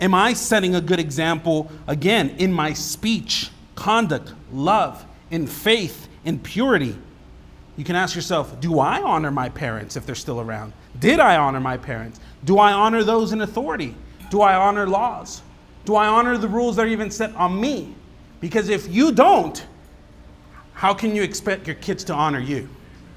[0.00, 6.38] Am I setting a good example, again, in my speech, conduct, love, in faith, in
[6.38, 6.96] purity?
[7.76, 10.72] You can ask yourself Do I honor my parents if they're still around?
[10.98, 12.18] Did I honor my parents?
[12.46, 13.94] Do I honor those in authority?
[14.30, 15.42] Do I honor laws?
[15.84, 17.94] Do I honor the rules that are even set on me?
[18.40, 19.66] Because if you don't,
[20.80, 22.66] how can you expect your kids to honor you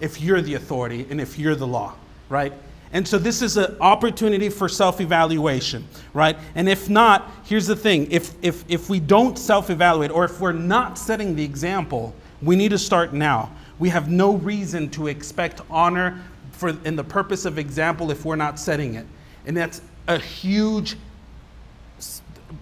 [0.01, 1.93] if you're the authority and if you're the law,
[2.27, 2.51] right?
[2.91, 6.35] And so this is an opportunity for self-evaluation, right?
[6.55, 8.11] And if not, here's the thing.
[8.11, 12.71] If if if we don't self-evaluate or if we're not setting the example, we need
[12.71, 13.49] to start now.
[13.79, 16.21] We have no reason to expect honor
[16.51, 19.05] for in the purpose of example if we're not setting it.
[19.45, 20.97] And that's a huge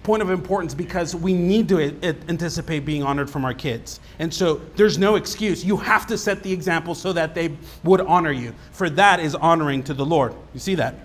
[0.03, 1.79] point of importance because we need to
[2.29, 3.99] anticipate being honored from our kids.
[4.19, 5.63] And so there's no excuse.
[5.63, 8.53] You have to set the example so that they would honor you.
[8.71, 10.33] For that is honoring to the Lord.
[10.53, 10.95] You see that?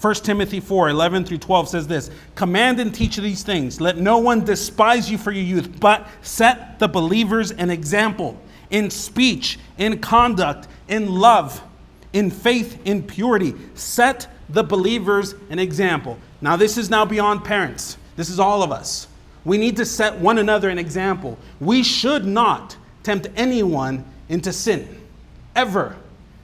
[0.00, 3.80] 1 Timothy 4 11 through 12 says this Command and teach these things.
[3.80, 8.38] Let no one despise you for your youth, but set the believers an example
[8.70, 11.62] in speech, in conduct, in love,
[12.12, 13.54] in faith, in purity.
[13.74, 16.18] Set the believers an example.
[16.40, 17.96] Now, this is now beyond parents.
[18.16, 19.06] This is all of us.
[19.44, 21.38] We need to set one another an example.
[21.60, 25.00] We should not tempt anyone into sin,
[25.54, 25.96] ever,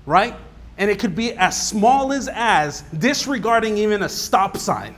[0.07, 0.37] right?
[0.79, 4.95] And it could be as small as as disregarding even a stop sign.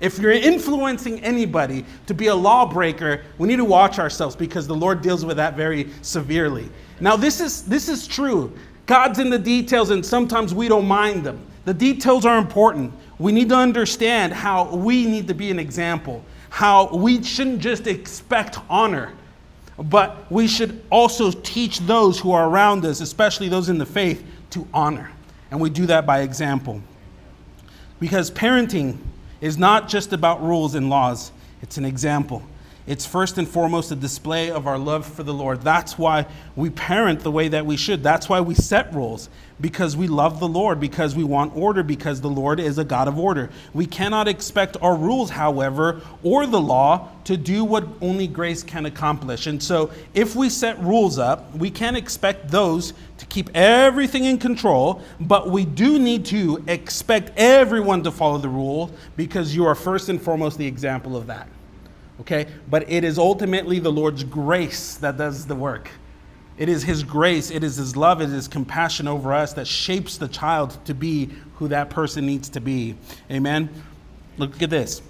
[0.00, 4.76] If you're influencing anybody to be a lawbreaker, we need to watch ourselves because the
[4.76, 6.70] Lord deals with that very severely.
[7.00, 8.52] Now, this is, this is true.
[8.86, 11.44] God's in the details, and sometimes we don't mind them.
[11.64, 12.92] The details are important.
[13.18, 17.86] We need to understand how we need to be an example, how we shouldn't just
[17.86, 19.12] expect honor.
[19.78, 24.24] but we should also teach those who are around us, especially those in the faith,
[24.50, 25.10] to honor.
[25.52, 26.82] And we do that by example.
[28.00, 28.98] Because parenting
[29.40, 31.30] is not just about rules and laws,
[31.62, 32.42] it's an example.
[32.88, 35.60] It's first and foremost a display of our love for the Lord.
[35.60, 36.24] That's why
[36.56, 38.02] we parent the way that we should.
[38.02, 39.28] That's why we set rules,
[39.60, 43.06] because we love the Lord, because we want order, because the Lord is a God
[43.06, 43.50] of order.
[43.74, 48.86] We cannot expect our rules, however, or the law to do what only grace can
[48.86, 49.46] accomplish.
[49.46, 54.38] And so, if we set rules up, we can't expect those to keep everything in
[54.38, 59.74] control, but we do need to expect everyone to follow the rule because you are
[59.74, 61.48] first and foremost the example of that
[62.20, 62.46] okay?
[62.70, 65.90] But it is ultimately the Lord's grace that does the work.
[66.56, 70.18] It is His grace, it is His love, it is compassion over us that shapes
[70.18, 72.96] the child to be who that person needs to be.
[73.30, 73.68] Amen?
[74.36, 75.02] Look at this.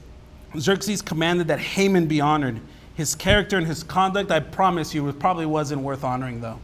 [0.58, 2.60] Xerxes commanded that Haman be honored.
[2.94, 6.58] His character and his conduct, I promise you, it probably wasn't worth honoring, though.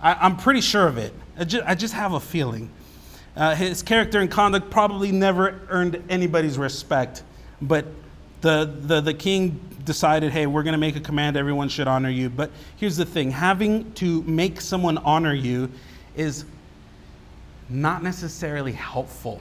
[0.00, 1.12] I, am pretty sure of it.
[1.36, 2.70] I just, I just have a feeling.
[3.36, 7.22] Uh, his character and conduct probably never earned anybody's respect,
[7.62, 7.86] but
[8.40, 12.10] the, the, the king decided, hey, we're going to make a command, everyone should honor
[12.10, 12.28] you.
[12.30, 15.70] But here's the thing having to make someone honor you
[16.14, 16.44] is
[17.68, 19.40] not necessarily helpful.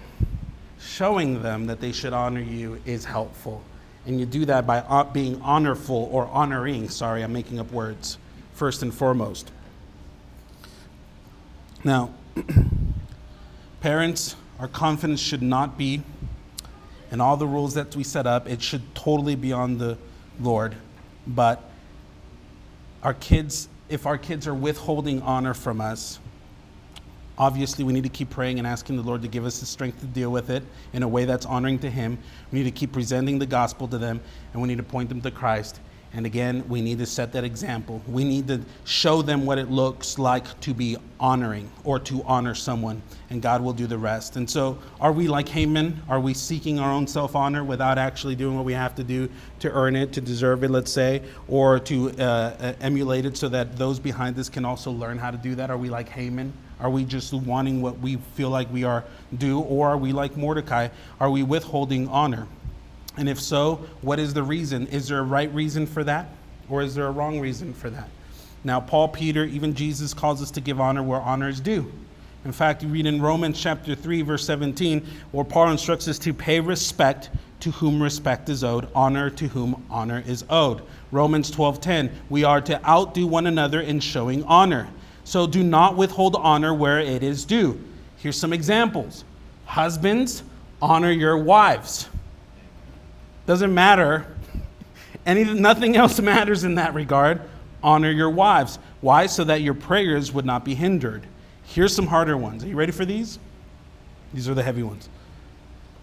[0.80, 3.62] Showing them that they should honor you is helpful.
[4.06, 6.88] And you do that by uh, being honorful or honoring.
[6.90, 8.18] Sorry, I'm making up words,
[8.54, 9.52] first and foremost.
[11.84, 12.14] Now,
[13.82, 16.04] parents, our confidence should not be
[17.12, 19.98] and all the rules that we set up, it should totally be on the
[20.40, 20.76] Lord.
[21.26, 21.64] But
[23.04, 26.20] our kids, if our kids are withholding honor from us,
[27.38, 30.00] obviously we need to keep praying and asking the Lord to give us the strength
[30.02, 32.18] to deal with it in a way that's honoring to Him.
[32.52, 34.20] We need to keep presenting the gospel to them,
[34.54, 35.80] and we need to point them to Christ.
[36.14, 38.02] And again, we need to set that example.
[38.08, 42.56] We need to show them what it looks like to be honoring or to honor
[42.56, 44.38] someone, and God will do the rest.
[44.38, 46.02] And so, are we like Haman?
[46.08, 49.30] Are we seeking our own self honor without actually doing what we have to do
[49.60, 53.50] to earn it, to deserve it, let's say, or to uh, uh emulate it so
[53.50, 55.70] that those behind us can also learn how to do that?
[55.70, 56.54] Are we like Haman?
[56.80, 59.04] Are we just wanting what we feel like we are
[59.38, 60.90] due, or are we like Mordecai?
[61.20, 62.48] Are we withholding honor?
[63.18, 64.88] And if so, what is the reason?
[64.88, 66.30] Is there a right reason for that?
[66.70, 68.10] Or is there a wrong reason for that?
[68.64, 71.92] Now, Paul, Peter, even Jesus calls us to give honor where honor is due.
[72.46, 76.34] In fact, you read in Romans chapter 3, verse 17, where Paul instructs us to
[76.34, 80.82] pay respect to whom respect is owed, honor to whom honor is owed.
[81.12, 84.88] Romans 12:10, we are to outdo one another in showing honor.
[85.24, 87.80] So do not withhold honor where it is due.
[88.18, 89.24] Here's some examples.
[89.66, 90.44] Husbands,
[90.82, 92.08] honor your wives.
[93.48, 94.28] Doesn't matter.
[95.26, 97.42] Any, nothing else matters in that regard.
[97.82, 98.78] Honor your wives.
[99.02, 99.26] Why?
[99.26, 101.26] So that your prayers would not be hindered.
[101.64, 102.64] Here's some harder ones.
[102.64, 103.40] Are you ready for these?
[104.34, 105.10] These are the heavy ones.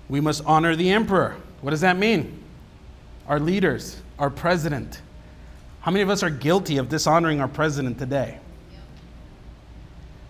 [0.08, 1.36] We must honor the emperor.
[1.60, 2.42] What does that mean?
[3.28, 5.00] Our leaders, our president.
[5.80, 8.38] How many of us are guilty of dishonoring our president today?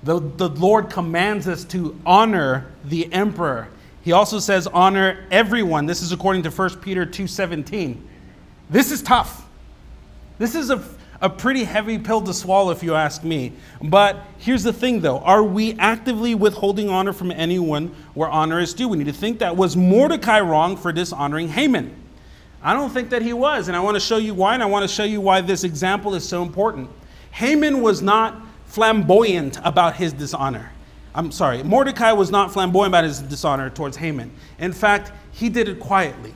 [0.02, 3.68] The, the Lord commands us to honor the emperor.
[4.04, 5.86] He also says honor everyone.
[5.86, 8.02] This is according to 1 Peter 2:17.
[8.68, 9.46] This is tough.
[10.38, 10.84] This is a,
[11.22, 13.52] a pretty heavy pill to swallow if you ask me.
[13.80, 18.74] But here's the thing though, are we actively withholding honor from anyone where honor is
[18.74, 18.88] due?
[18.88, 21.94] We need to think that was Mordecai wrong for dishonoring Haman?
[22.62, 24.66] I don't think that he was, and I want to show you why, and I
[24.66, 26.90] want to show you why this example is so important.
[27.30, 30.72] Haman was not flamboyant about his dishonor.
[31.14, 34.32] I'm sorry, Mordecai was not flamboyant about his dishonor towards Haman.
[34.58, 36.34] In fact, he did it quietly.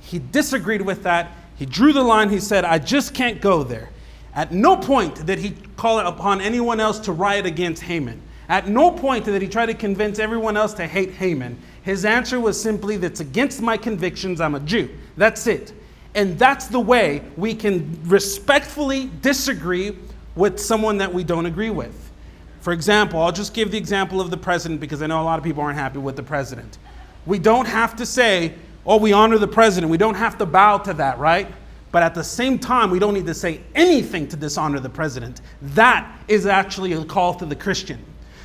[0.00, 1.32] He disagreed with that.
[1.56, 2.30] He drew the line.
[2.30, 3.90] He said, I just can't go there.
[4.34, 8.20] At no point did he call upon anyone else to riot against Haman.
[8.48, 11.58] At no point did he try to convince everyone else to hate Haman.
[11.82, 14.40] His answer was simply, That's against my convictions.
[14.40, 14.90] I'm a Jew.
[15.16, 15.72] That's it.
[16.14, 19.96] And that's the way we can respectfully disagree
[20.34, 22.11] with someone that we don't agree with.
[22.62, 25.36] For example, I'll just give the example of the president because I know a lot
[25.36, 26.78] of people aren't happy with the president.
[27.26, 28.54] We don't have to say,
[28.86, 29.90] oh, we honor the president.
[29.90, 31.48] We don't have to bow to that, right?
[31.90, 35.40] But at the same time, we don't need to say anything to dishonor the president.
[35.60, 37.98] That is actually a call to the Christian.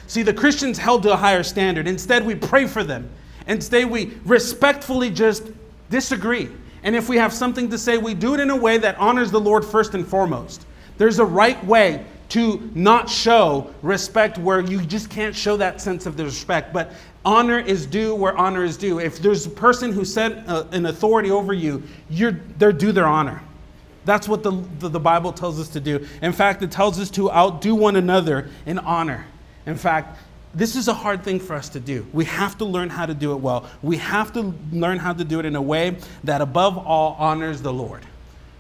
[0.08, 1.88] See, the Christians held to a higher standard.
[1.88, 3.08] Instead, we pray for them.
[3.46, 5.44] Instead, we respectfully just
[5.92, 6.50] disagree.
[6.82, 9.30] And if we have something to say, we do it in a way that honors
[9.30, 10.66] the Lord first and foremost.
[10.98, 16.06] There's a right way to not show respect where you just can't show that sense
[16.06, 16.74] of the respect.
[16.74, 16.92] But
[17.24, 19.00] honor is due where honor is due.
[19.00, 23.08] If there's a person who set uh, an authority over you, you're, they're due their
[23.08, 23.42] honor.
[24.06, 26.08] That's what the, the, the, Bible tells us to do.
[26.22, 29.26] In fact, it tells us to outdo one another in honor.
[29.66, 30.18] In fact,
[30.56, 32.08] this is a hard thing for us to do.
[32.14, 33.70] We have to learn how to do it well.
[33.84, 37.62] We have to learn how to do it in a way that, above all, honors
[37.62, 38.04] the Lord.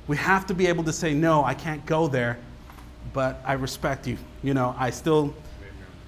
[0.07, 2.37] We have to be able to say, No, I can't go there,
[3.13, 4.17] but I respect you.
[4.43, 5.33] You know, I still,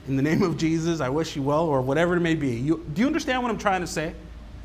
[0.07, 2.55] in the name of Jesus, I wish you well, or whatever it may be.
[2.55, 4.13] You, do you understand what I'm trying to say?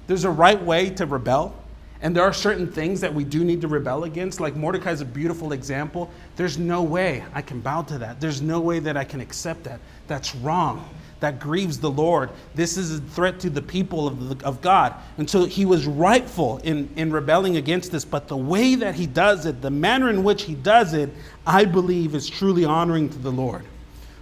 [0.07, 1.55] There's a right way to rebel.
[2.03, 4.39] And there are certain things that we do need to rebel against.
[4.39, 6.11] Like Mordecai is a beautiful example.
[6.37, 8.21] There's no way I can bow to that.
[8.21, 9.81] There's no way that I can accept that.
[10.07, 10.87] That's wrong
[11.25, 12.29] that grieves the Lord.
[12.55, 14.95] This is a threat to the people of, the, of God.
[15.17, 19.07] And so he was rightful in, in rebelling against this, but the way that he
[19.07, 21.09] does it, the manner in which he does it,
[21.47, 23.65] I believe is truly honoring to the Lord.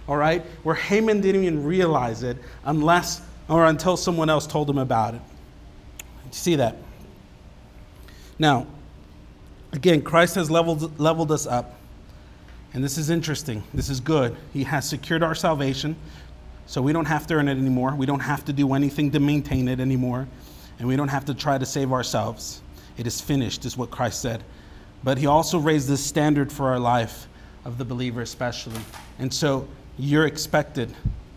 [0.07, 0.45] All right?
[0.63, 5.21] Where Haman didn't even realize it unless or until someone else told him about it.
[5.99, 6.77] You see that?
[8.39, 8.65] Now,
[9.73, 11.75] again, Christ has leveled, leveled us up.
[12.73, 13.61] And this is interesting.
[13.73, 14.35] This is good.
[14.51, 15.95] He has secured our salvation.
[16.65, 17.95] So we don't have to earn it anymore.
[17.95, 20.27] We don't have to do anything to maintain it anymore.
[20.79, 22.61] And we don't have to try to save ourselves.
[22.97, 24.43] It is finished, is what Christ said.
[25.03, 27.27] But He also raised this standard for our life,
[27.65, 28.79] of the believer especially.
[29.19, 30.93] And so you're expected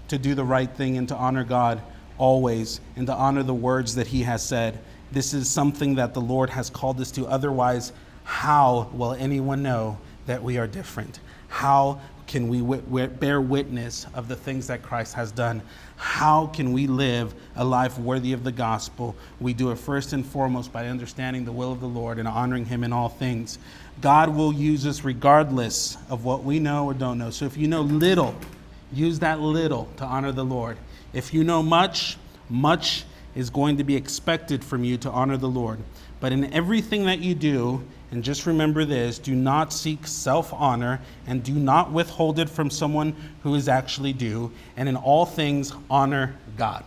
[0.09, 1.83] to do the right thing and to honor God
[2.19, 4.79] always and to honor the words that He has said.
[5.13, 7.27] This is something that the Lord has called us to.
[7.27, 7.93] Otherwise,
[8.25, 11.21] how will anyone know that we are different?
[11.49, 15.63] How can we w- bear witness of the things that Christ has done?
[15.97, 19.15] How can we live a life worthy of the gospel?
[19.41, 22.67] We do it first and foremost by understanding the will of the Lord and honoring
[22.67, 23.59] Him in all things.
[24.01, 27.31] God will use us regardless of what we know or don't know.
[27.31, 28.35] So if you know little,
[28.93, 30.77] use that little to honor the Lord.
[31.13, 32.19] If you know much,
[32.49, 35.79] much is going to be expected from you to honor the Lord.
[36.21, 41.01] But in everything that you do, and just remember this do not seek self honor
[41.27, 44.53] and do not withhold it from someone who is actually due.
[44.77, 46.85] And in all things, honor God.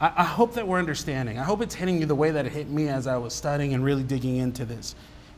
[0.00, 1.38] I, I, hope that we're understanding.
[1.38, 3.74] I hope it's hitting you the way that it hit me as I was studying
[3.74, 4.94] and really digging into this.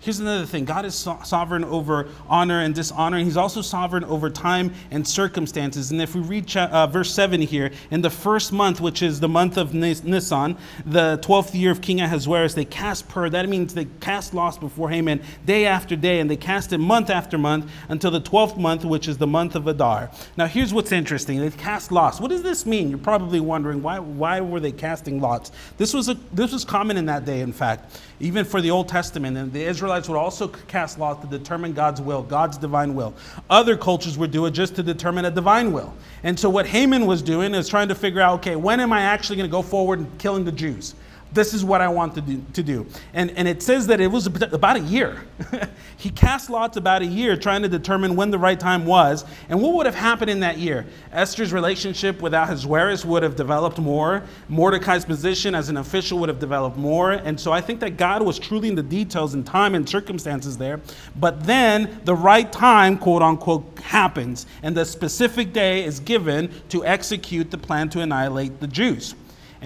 [0.07, 3.17] Here's another thing God is so- sovereign over honor and dishonor.
[3.17, 5.91] and He's also sovereign over time and circumstances.
[5.91, 9.29] And if we read uh, verse 7 here, in the first month, which is the
[9.29, 13.29] month of Nisan, the 12th year of King Ahasuerus, they cast pur.
[13.29, 17.11] That means they cast lots before Haman day after day, and they cast it month
[17.11, 20.13] after month until the 12th month, which is the month of Adar.
[20.37, 22.21] Now, here's what's interesting they cast lots.
[22.21, 22.91] What does this mean?
[22.91, 25.51] You're probably wondering why, why were they casting lots?
[25.79, 28.89] This was, a, this was common in that day, in fact, even for the Old
[28.89, 29.37] Testament.
[29.37, 33.15] And the Israelites would also cast lots to determine God's will, God's divine will.
[33.51, 35.95] Other cultures would do it just to determine a divine will.
[36.23, 39.03] And so what Haman was doing is trying to figure out, okay, when am I
[39.03, 40.95] actually going to go forward and killing the Jews?
[41.37, 42.43] This is what I want to do.
[42.55, 42.87] To do.
[43.13, 45.23] And, and it says that it was about a year.
[45.99, 49.25] he cast lots about a year trying to determine when the right time was.
[49.51, 50.87] And what would have happened in that year?
[51.13, 54.23] Esther's relationship with Ahasuerus would have developed more.
[54.49, 57.13] Mordecai's position as an official would have developed more.
[57.13, 60.57] And so I think that God was truly in the details and time and circumstances
[60.57, 60.81] there.
[61.17, 64.47] But then the right time, quote unquote, happens.
[64.63, 69.15] And the specific day is given to execute the plan to annihilate the Jews.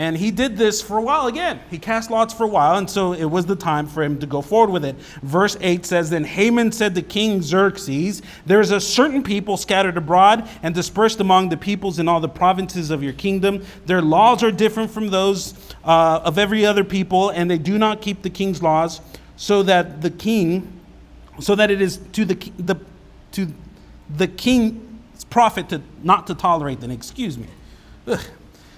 [0.01, 1.61] And he did this for a while again.
[1.70, 4.26] He cast lots for a while, and so it was the time for him to
[4.26, 4.96] go forward with it.
[5.20, 9.98] Verse 8 says Then Haman said to King Xerxes, There is a certain people scattered
[9.98, 13.62] abroad and dispersed among the peoples in all the provinces of your kingdom.
[13.84, 15.53] Their laws are different from those
[15.84, 19.03] uh, of every other people, and they do not keep the king's laws,
[19.36, 20.80] so that the king,
[21.40, 22.76] so that it is to the, the
[23.32, 23.53] to
[24.16, 26.90] the king's profit to not to tolerate them.
[26.90, 27.48] Excuse me.
[28.07, 28.18] Ugh.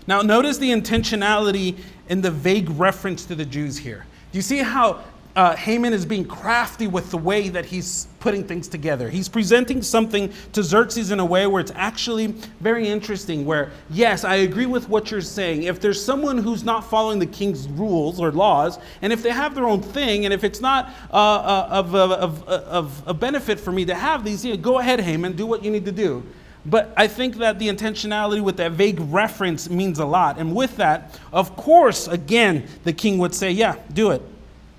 [0.06, 1.78] Now, notice the intentionality
[2.08, 4.06] in the vague reference to the Jews here.
[4.32, 5.02] Do you see how
[5.34, 9.08] uh, Haman is being crafty with the way that he's putting things together.
[9.08, 12.28] He's presenting something to Xerxes in a way where it's actually
[12.60, 13.44] very interesting.
[13.44, 15.64] Where, yes, I agree with what you're saying.
[15.64, 19.54] If there's someone who's not following the king's rules or laws, and if they have
[19.54, 23.72] their own thing, and if it's not uh, uh, of, of, of, of, benefit for
[23.72, 26.22] me to have these, know, go ahead, Haman, do what you need to do.
[26.64, 30.38] But I think that the intentionality with that vague reference means a lot.
[30.38, 34.22] And with that, of course, again, the king would say, Yeah, do it.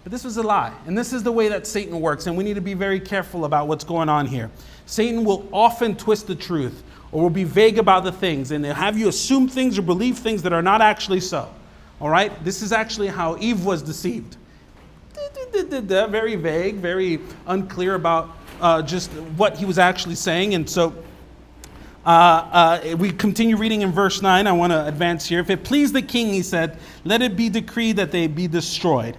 [0.04, 0.74] But this was a lie.
[0.86, 2.28] And this is the way that Satan works.
[2.28, 4.50] And we need to be very careful about what's going on here.
[4.86, 8.74] Satan will often twist the truth or will be vague about the things and they'll
[8.74, 11.50] have you assume things or believe things that are not actually so.
[12.02, 12.44] All right?
[12.44, 14.36] This is actually how Eve was deceived.
[15.54, 20.56] Very vague, very unclear about uh, just what he was actually saying.
[20.56, 20.94] And so
[22.06, 24.45] uh, uh, we continue reading in verse 9.
[24.45, 25.39] I want to advance here.
[25.39, 29.18] If it please the king, he said, let it be decreed that they be destroyed.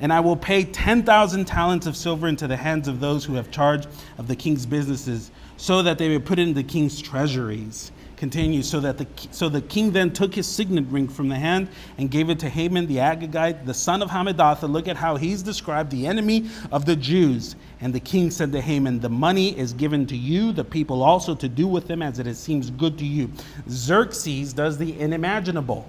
[0.00, 3.50] and I will pay 10,000 talents of silver into the hands of those who have
[3.50, 7.90] charge of the king's businesses, so that they may put it in the king's treasuries.
[8.18, 11.68] Continues, so that the, so the king then took his signet ring from the hand
[11.98, 14.68] and gave it to Haman the Agagite, the son of Hammedatha.
[14.68, 17.54] Look at how he's described the enemy of the Jews.
[17.80, 21.36] And the king said to Haman, The money is given to you, the people also
[21.36, 23.30] to do with them as it seems good to you.
[23.70, 25.88] Xerxes does the unimaginable.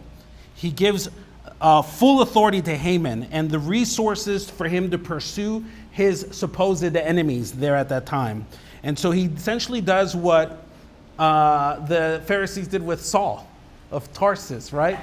[0.53, 1.09] He gives
[1.59, 7.53] uh, full authority to Haman and the resources for him to pursue his supposed enemies
[7.53, 8.45] there at that time.
[8.83, 10.68] And so he essentially does what
[11.19, 13.47] uh, the Pharisees did with Saul
[13.91, 14.97] of Tarsus, right?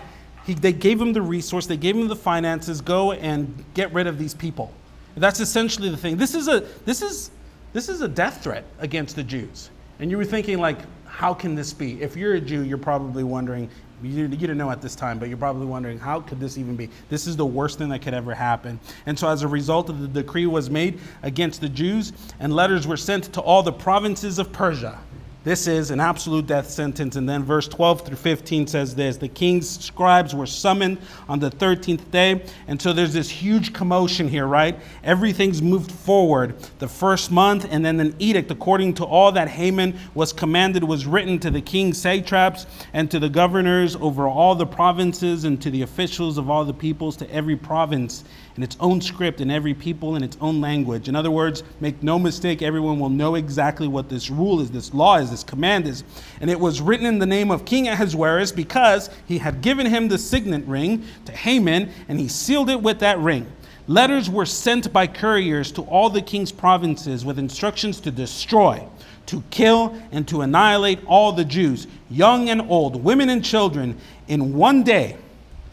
[0.47, 4.07] He, they gave him the resource, they gave him the finances, go and get rid
[4.07, 4.73] of these people.
[5.17, 6.17] That's essentially the thing.
[6.17, 7.31] This is a, this is,
[7.73, 9.71] this is a death threat against the Jews.
[9.99, 12.03] And you were thinking, like, how can this be?
[12.03, 13.71] If you're a Jew, you're probably wondering,
[14.03, 16.91] you, didn't know at this time, but you're probably wondering, how could this even be?
[17.09, 18.79] This is the worst thing that could ever happen.
[19.07, 22.87] And so, as a result of the decree was made against the Jews, and letters
[22.87, 24.99] were sent to all the provinces of Persia
[25.47, 27.15] this is an absolute death sentence.
[27.15, 31.53] And then verse 12 through 15 says this The king's scribes were summoned on the
[31.53, 32.45] 13th day.
[32.67, 34.77] And so there's this huge commotion here, right?
[35.05, 36.59] Everything's moved forward.
[36.81, 41.07] The first month, and then an edict according to all that Haman was commanded was
[41.07, 45.71] written to the king's satraps and to the governors over all the provinces and to
[45.71, 48.25] the officials of all the peoples, to every province
[48.57, 51.09] in its own script, in every people in its own language.
[51.09, 54.95] In other words, make no mistake, everyone will know exactly what this rule is, this
[54.95, 56.05] law is, this command is.
[56.41, 60.09] And it was written in the name of King Ahasuerus because he had given him
[60.09, 63.47] the signet ring to Haman, and he sealed it with that ring.
[63.89, 68.83] Letters were sent by couriers to all the king's provinces with instructions to destroy,
[69.27, 73.97] to kill, and to annihilate all the Jews, young and old, women and children,
[74.29, 75.19] in one day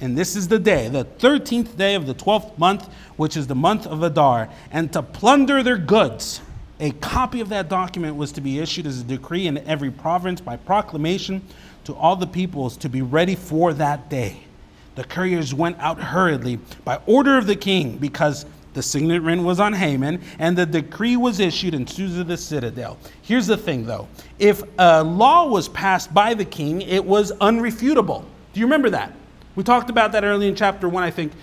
[0.03, 3.55] and this is the day, the 13th day of the 12th month, which is the
[3.55, 6.41] month of Adar, and to plunder their goods.
[6.81, 10.41] A copy of that document was to be issued as a decree in every province
[10.41, 11.41] by proclamation
[11.85, 14.43] to all the peoples to be ready for that day.
[14.95, 19.61] The couriers went out hurriedly by order of the king because the signet ring was
[19.61, 22.97] on Haman and the decree was issued in Susa the citadel.
[23.21, 28.25] Here's the thing though if a law was passed by the king, it was unrefutable.
[28.51, 29.13] Do you remember that?
[29.55, 31.33] We talked about that early in chapter one, I think.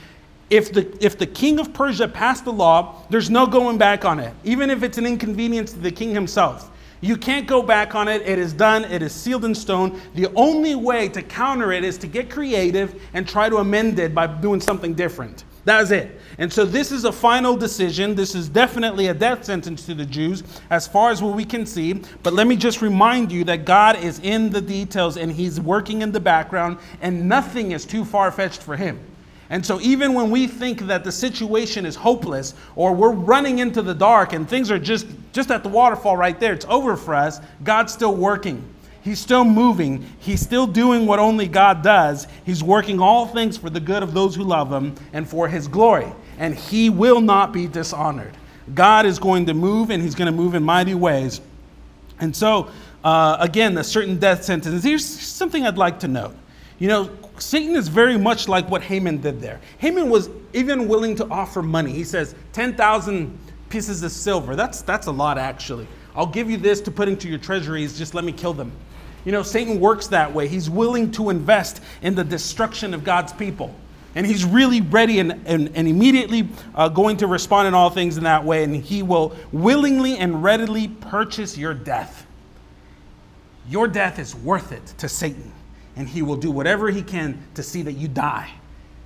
[0.49, 4.19] If the, if the king of Persia passed the law, there's no going back on
[4.19, 6.71] it, even if it's an inconvenience to the king himself.
[7.01, 8.23] You can't go back on it.
[8.23, 8.85] It is done.
[8.85, 10.01] It is sealed in stone.
[10.15, 14.15] The only way to counter it is to get creative and try to amend it
[14.15, 15.45] by doing something different.
[15.65, 16.19] That's it.
[16.39, 18.15] And so this is a final decision.
[18.15, 21.67] This is definitely a death sentence to the Jews as far as what we can
[21.67, 22.01] see.
[22.23, 26.01] But let me just remind you that God is in the details and He's working
[26.01, 28.99] in the background, and nothing is too far fetched for Him.
[29.51, 33.83] And so, even when we think that the situation is hopeless or we're running into
[33.83, 37.17] the dark and things are just, just at the waterfall right there, it's over for
[37.17, 38.63] us, God's still working.
[39.03, 40.07] He's still moving.
[40.19, 42.27] He's still doing what only God does.
[42.45, 45.69] He's working all things for the good of those who love Him and for His
[45.69, 46.13] glory.
[46.39, 48.37] And He will not be dishonored.
[48.75, 51.41] God is going to move, and He's going to move in mighty ways.
[52.21, 52.71] And so,
[53.03, 54.85] uh, again, a certain death sentence.
[54.85, 56.37] Here's something I'd like to note.
[56.79, 59.61] You know, Satan is very much like what Haman did there.
[59.79, 61.93] Haman was even willing to offer money.
[61.93, 63.39] He says, 10,000
[63.71, 64.57] pieces of silver.
[64.57, 65.87] That's, that's a lot, actually.
[66.15, 68.73] I'll give you this to put into your treasuries, just let me kill them.
[69.25, 70.49] You know, Satan works that way.
[70.49, 73.75] He's willing to invest in the destruction of God's people.
[74.15, 78.17] And he's really ready and, and, and immediately uh, going to respond in all things
[78.17, 78.65] in that way.
[78.65, 82.27] And he will willingly and readily purchase your death.
[83.69, 85.53] Your death is worth it to Satan.
[85.97, 88.51] And he will do whatever he can to see that you die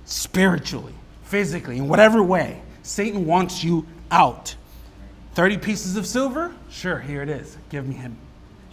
[0.05, 0.93] spiritually,
[1.23, 2.61] physically, in whatever way.
[2.81, 4.55] Satan wants you out.
[5.33, 6.53] 30 pieces of silver?
[6.69, 7.57] Sure, here it is.
[7.69, 8.17] Give me him.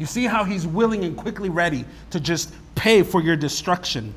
[0.03, 4.13] You see how he's willing and quickly ready to just pay for your destruction.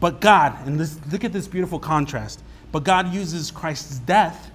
[0.00, 2.42] But God, and this, look at this beautiful contrast,
[2.72, 4.50] but God uses Christ's death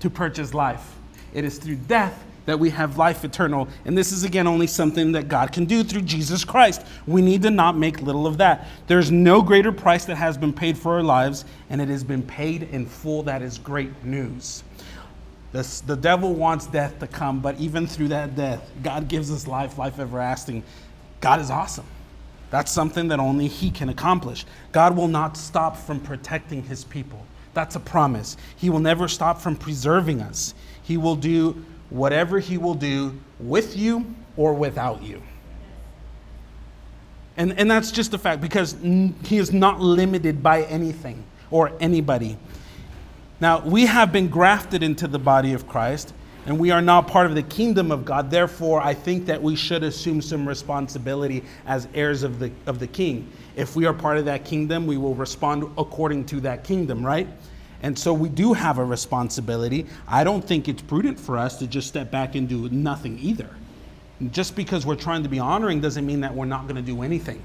[0.00, 0.96] to purchase life.
[1.32, 3.66] It is through death that we have life eternal.
[3.86, 6.84] And this is, again, only something that God can do through Jesus Christ.
[7.06, 8.68] We need to not make little of that.
[8.86, 12.22] There's no greater price that has been paid for our lives, and it has been
[12.22, 13.22] paid in full.
[13.22, 14.62] That is great news.
[15.54, 19.46] The, the devil wants death to come, but even through that death, God gives us
[19.46, 20.64] life, life everlasting.
[21.20, 21.86] God is awesome.
[22.50, 24.46] That's something that only He can accomplish.
[24.72, 27.24] God will not stop from protecting His people.
[27.52, 28.36] That's a promise.
[28.56, 30.54] He will never stop from preserving us.
[30.82, 35.22] He will do whatever He will do with you or without you.
[37.36, 42.38] And, and that's just a fact because He is not limited by anything or anybody.
[43.40, 46.14] Now, we have been grafted into the body of Christ,
[46.46, 48.30] and we are now part of the kingdom of God.
[48.30, 52.86] Therefore, I think that we should assume some responsibility as heirs of the, of the
[52.86, 53.30] king.
[53.56, 57.26] If we are part of that kingdom, we will respond according to that kingdom, right?
[57.82, 59.86] And so we do have a responsibility.
[60.06, 63.50] I don't think it's prudent for us to just step back and do nothing either.
[64.30, 67.02] Just because we're trying to be honoring doesn't mean that we're not going to do
[67.02, 67.42] anything.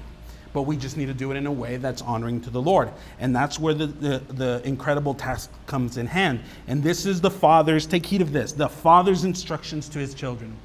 [0.52, 2.90] But we just need to do it in a way that's honoring to the Lord.
[3.20, 6.40] And that's where the, the, the incredible task comes in hand.
[6.66, 10.56] And this is the Father's, take heed of this, the Father's instructions to his children.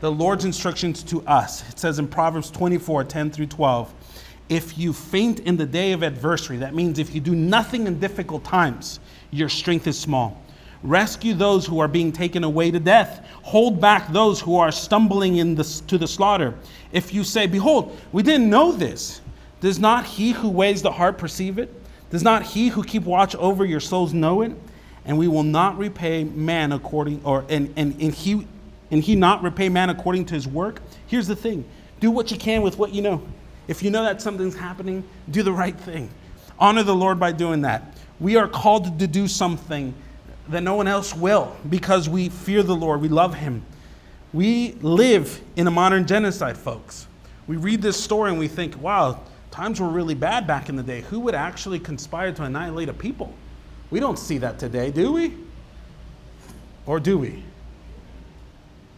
[0.00, 1.68] The Lord's instructions to us.
[1.70, 3.94] It says in Proverbs 24 10 through 12
[4.50, 8.00] if you faint in the day of adversity, that means if you do nothing in
[8.00, 8.98] difficult times,
[9.30, 10.42] your strength is small.
[10.82, 13.24] Rescue those who are being taken away to death.
[13.42, 16.54] Hold back those who are stumbling in the, to the slaughter.
[16.90, 19.19] If you say, Behold, we didn't know this,
[19.60, 21.72] does not he who weighs the heart perceive it?
[22.10, 24.52] Does not he who keep watch over your souls know it?
[25.04, 28.46] And we will not repay man according, or and, and, and he
[28.90, 30.82] and he not repay man according to his work.
[31.06, 31.64] Here's the thing:
[32.00, 33.22] do what you can with what you know.
[33.68, 36.10] If you know that something's happening, do the right thing.
[36.58, 37.96] Honor the Lord by doing that.
[38.18, 39.94] We are called to do something
[40.48, 43.64] that no one else will because we fear the Lord, we love Him.
[44.32, 47.06] We live in a modern genocide, folks.
[47.46, 49.20] We read this story and we think, wow,
[49.50, 51.02] times were really bad back in the day.
[51.02, 53.32] Who would actually conspire to annihilate a people?
[53.90, 55.34] We don't see that today, do we?
[56.86, 57.42] Or do we?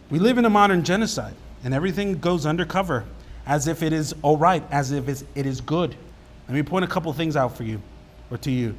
[0.09, 3.05] We live in a modern genocide and everything goes undercover
[3.45, 5.95] as if it is all right, as if it is good.
[6.47, 7.81] Let me point a couple things out for you
[8.29, 8.75] or to you.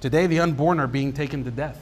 [0.00, 1.78] Today, the unborn are being taken to death.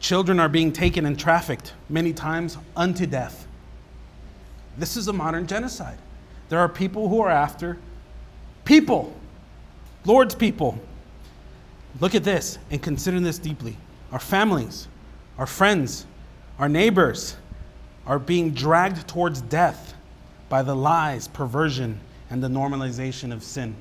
[0.00, 3.46] Children are being taken and trafficked, many times unto death.
[4.76, 5.98] This is a modern genocide.
[6.48, 7.78] There are people who are after
[8.64, 9.14] people,
[10.04, 10.78] Lord's people.
[12.00, 13.76] Look at this and consider this deeply.
[14.12, 14.88] Our families,
[15.38, 16.06] our friends,
[16.58, 17.36] our neighbors
[18.06, 19.94] are being dragged towards death
[20.48, 21.98] by the lies, perversion,
[22.30, 23.74] and the normalization of sin.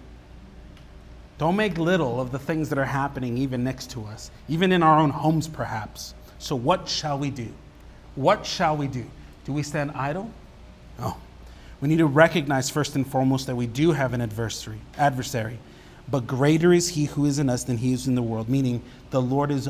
[1.37, 4.83] Don't make little of the things that are happening even next to us, even in
[4.83, 6.13] our own homes, perhaps.
[6.37, 7.51] So, what shall we do?
[8.15, 9.05] What shall we do?
[9.45, 10.29] Do we stand idle?
[10.99, 11.17] No.
[11.81, 15.59] We need to recognize first and foremost that we do have an adversary, adversary.
[16.09, 18.81] But greater is he who is in us than he is in the world, meaning
[19.09, 19.69] the Lord is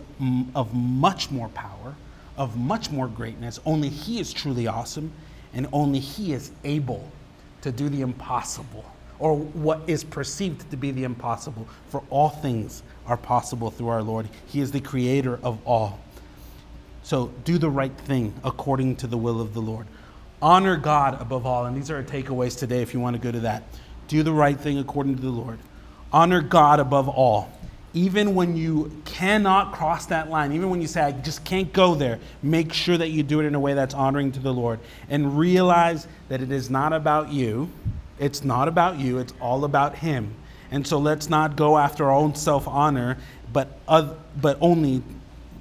[0.56, 1.96] of much more power,
[2.38, 3.60] of much more greatness.
[3.66, 5.12] Only he is truly awesome,
[5.54, 7.12] and only he is able
[7.62, 8.86] to do the impossible
[9.20, 11.68] or what is perceived to be the impossible.
[11.90, 14.28] For all things are possible through our Lord.
[14.48, 16.00] He is the creator of all.
[17.04, 19.88] So do the right thing according to the will of the Lord.
[20.44, 21.66] Honor God above all.
[21.66, 23.64] And these are our takeaways today if you want to go to that.
[24.08, 25.58] Do the right thing according to the Lord.
[26.12, 27.52] Honor God above all.
[27.96, 31.96] Even when you cannot cross that line, even when you say, I just can't go
[31.96, 34.80] there, make sure that you do it in a way that's honoring to the Lord.
[35.10, 37.70] And realize that it is not about you
[38.20, 40.34] it's not about you, it's all about Him.
[40.72, 43.18] And so let's not go after our own self honor,
[43.52, 45.04] but, uh, but only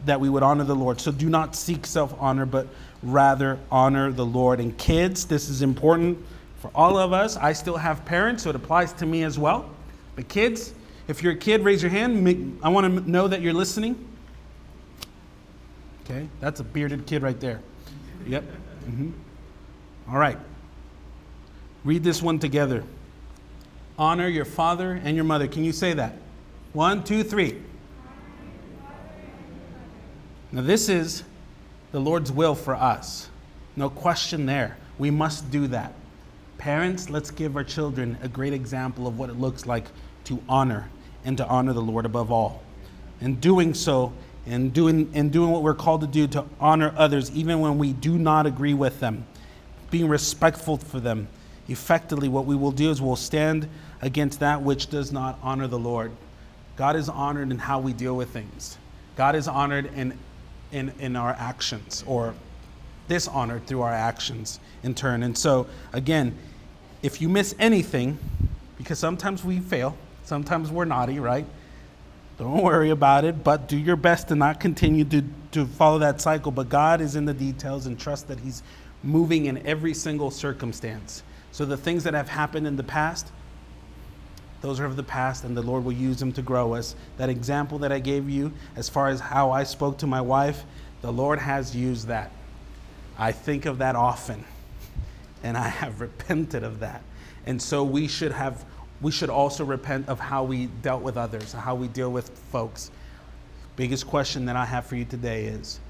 [0.06, 1.00] that we would honor the Lord.
[1.00, 2.68] So do not seek self honor, but
[3.02, 4.60] rather honor the Lord.
[4.60, 6.18] And kids, this is important
[6.58, 7.36] for all of us.
[7.36, 9.68] I still have parents, so it applies to me as well.
[10.14, 10.74] But kids,
[11.08, 12.60] if you're a kid, raise your hand.
[12.62, 14.08] I want to know that you're listening.
[16.04, 17.60] Okay, that's a bearded kid right there.
[18.26, 18.44] Yep.
[18.44, 19.10] Mm-hmm.
[20.08, 20.38] All right.
[21.84, 22.84] Read this one together.
[23.98, 25.48] Honor your father and your mother.
[25.48, 26.14] Can you say that?
[26.72, 27.60] One, two, three.
[30.50, 31.24] Now, this is
[31.92, 33.28] the Lord's will for us.
[33.76, 34.76] No question there.
[34.98, 35.92] We must do that.
[36.58, 39.86] Parents, let's give our children a great example of what it looks like
[40.24, 40.88] to honor
[41.24, 42.62] and to honor the Lord above all.
[43.20, 44.12] And doing so,
[44.46, 47.92] and doing, and doing what we're called to do to honor others, even when we
[47.92, 49.26] do not agree with them,
[49.90, 51.28] being respectful for them,
[51.68, 53.68] effectively, what we will do is we'll stand
[54.00, 56.12] against that which does not honor the Lord.
[56.76, 58.78] God is honored in how we deal with things.
[59.16, 60.18] God is honored in,
[60.72, 62.34] in, in our actions or
[63.08, 65.22] dishonored through our actions in turn.
[65.22, 66.36] And so, again,
[67.02, 68.18] if you miss anything,
[68.78, 71.46] because sometimes we fail, sometimes we're naughty, right?
[72.38, 76.20] Don't worry about it, but do your best to not continue to, to follow that
[76.20, 76.50] cycle.
[76.50, 78.62] But God is in the details and trust that He's
[79.02, 81.22] moving in every single circumstance.
[81.50, 83.30] So the things that have happened in the past,
[84.62, 86.94] those are of the past, and the Lord will use them to grow us.
[87.18, 90.64] That example that I gave you, as far as how I spoke to my wife,
[91.02, 92.30] the Lord has used that.
[93.18, 94.44] I think of that often,
[95.42, 97.02] and I have repented of that.
[97.44, 98.64] And so we should have
[99.02, 102.92] we should also repent of how we dealt with others, how we deal with folks.
[103.74, 105.80] Biggest question that I have for you today is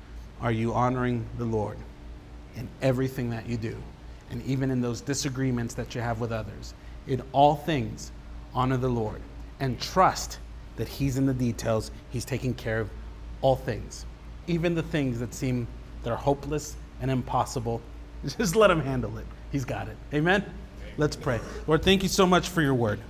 [0.41, 1.77] Are you honoring the Lord
[2.57, 3.77] in everything that you do?
[4.31, 6.73] And even in those disagreements that you have with others?
[7.07, 8.12] In all things,
[8.55, 9.21] honor the Lord
[9.61, 10.39] and trust
[10.77, 12.91] that He's in the details, He's taking care of
[13.41, 14.07] all things,
[14.47, 15.67] even the things that seem
[16.03, 17.81] that are hopeless and impossible.
[18.39, 19.27] Just let Him handle it.
[19.51, 19.97] He's got it.
[20.15, 20.45] Amen?
[20.97, 21.41] Let's pray.
[21.67, 23.01] Lord, thank you so much for your word.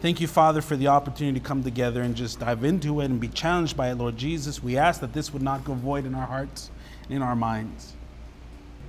[0.00, 3.20] Thank you, Father, for the opportunity to come together and just dive into it and
[3.20, 4.62] be challenged by it, Lord Jesus.
[4.62, 6.70] We ask that this would not go void in our hearts
[7.04, 7.94] and in our minds.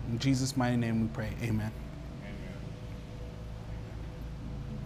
[0.09, 1.29] In Jesus' mighty name we pray.
[1.43, 1.71] Amen.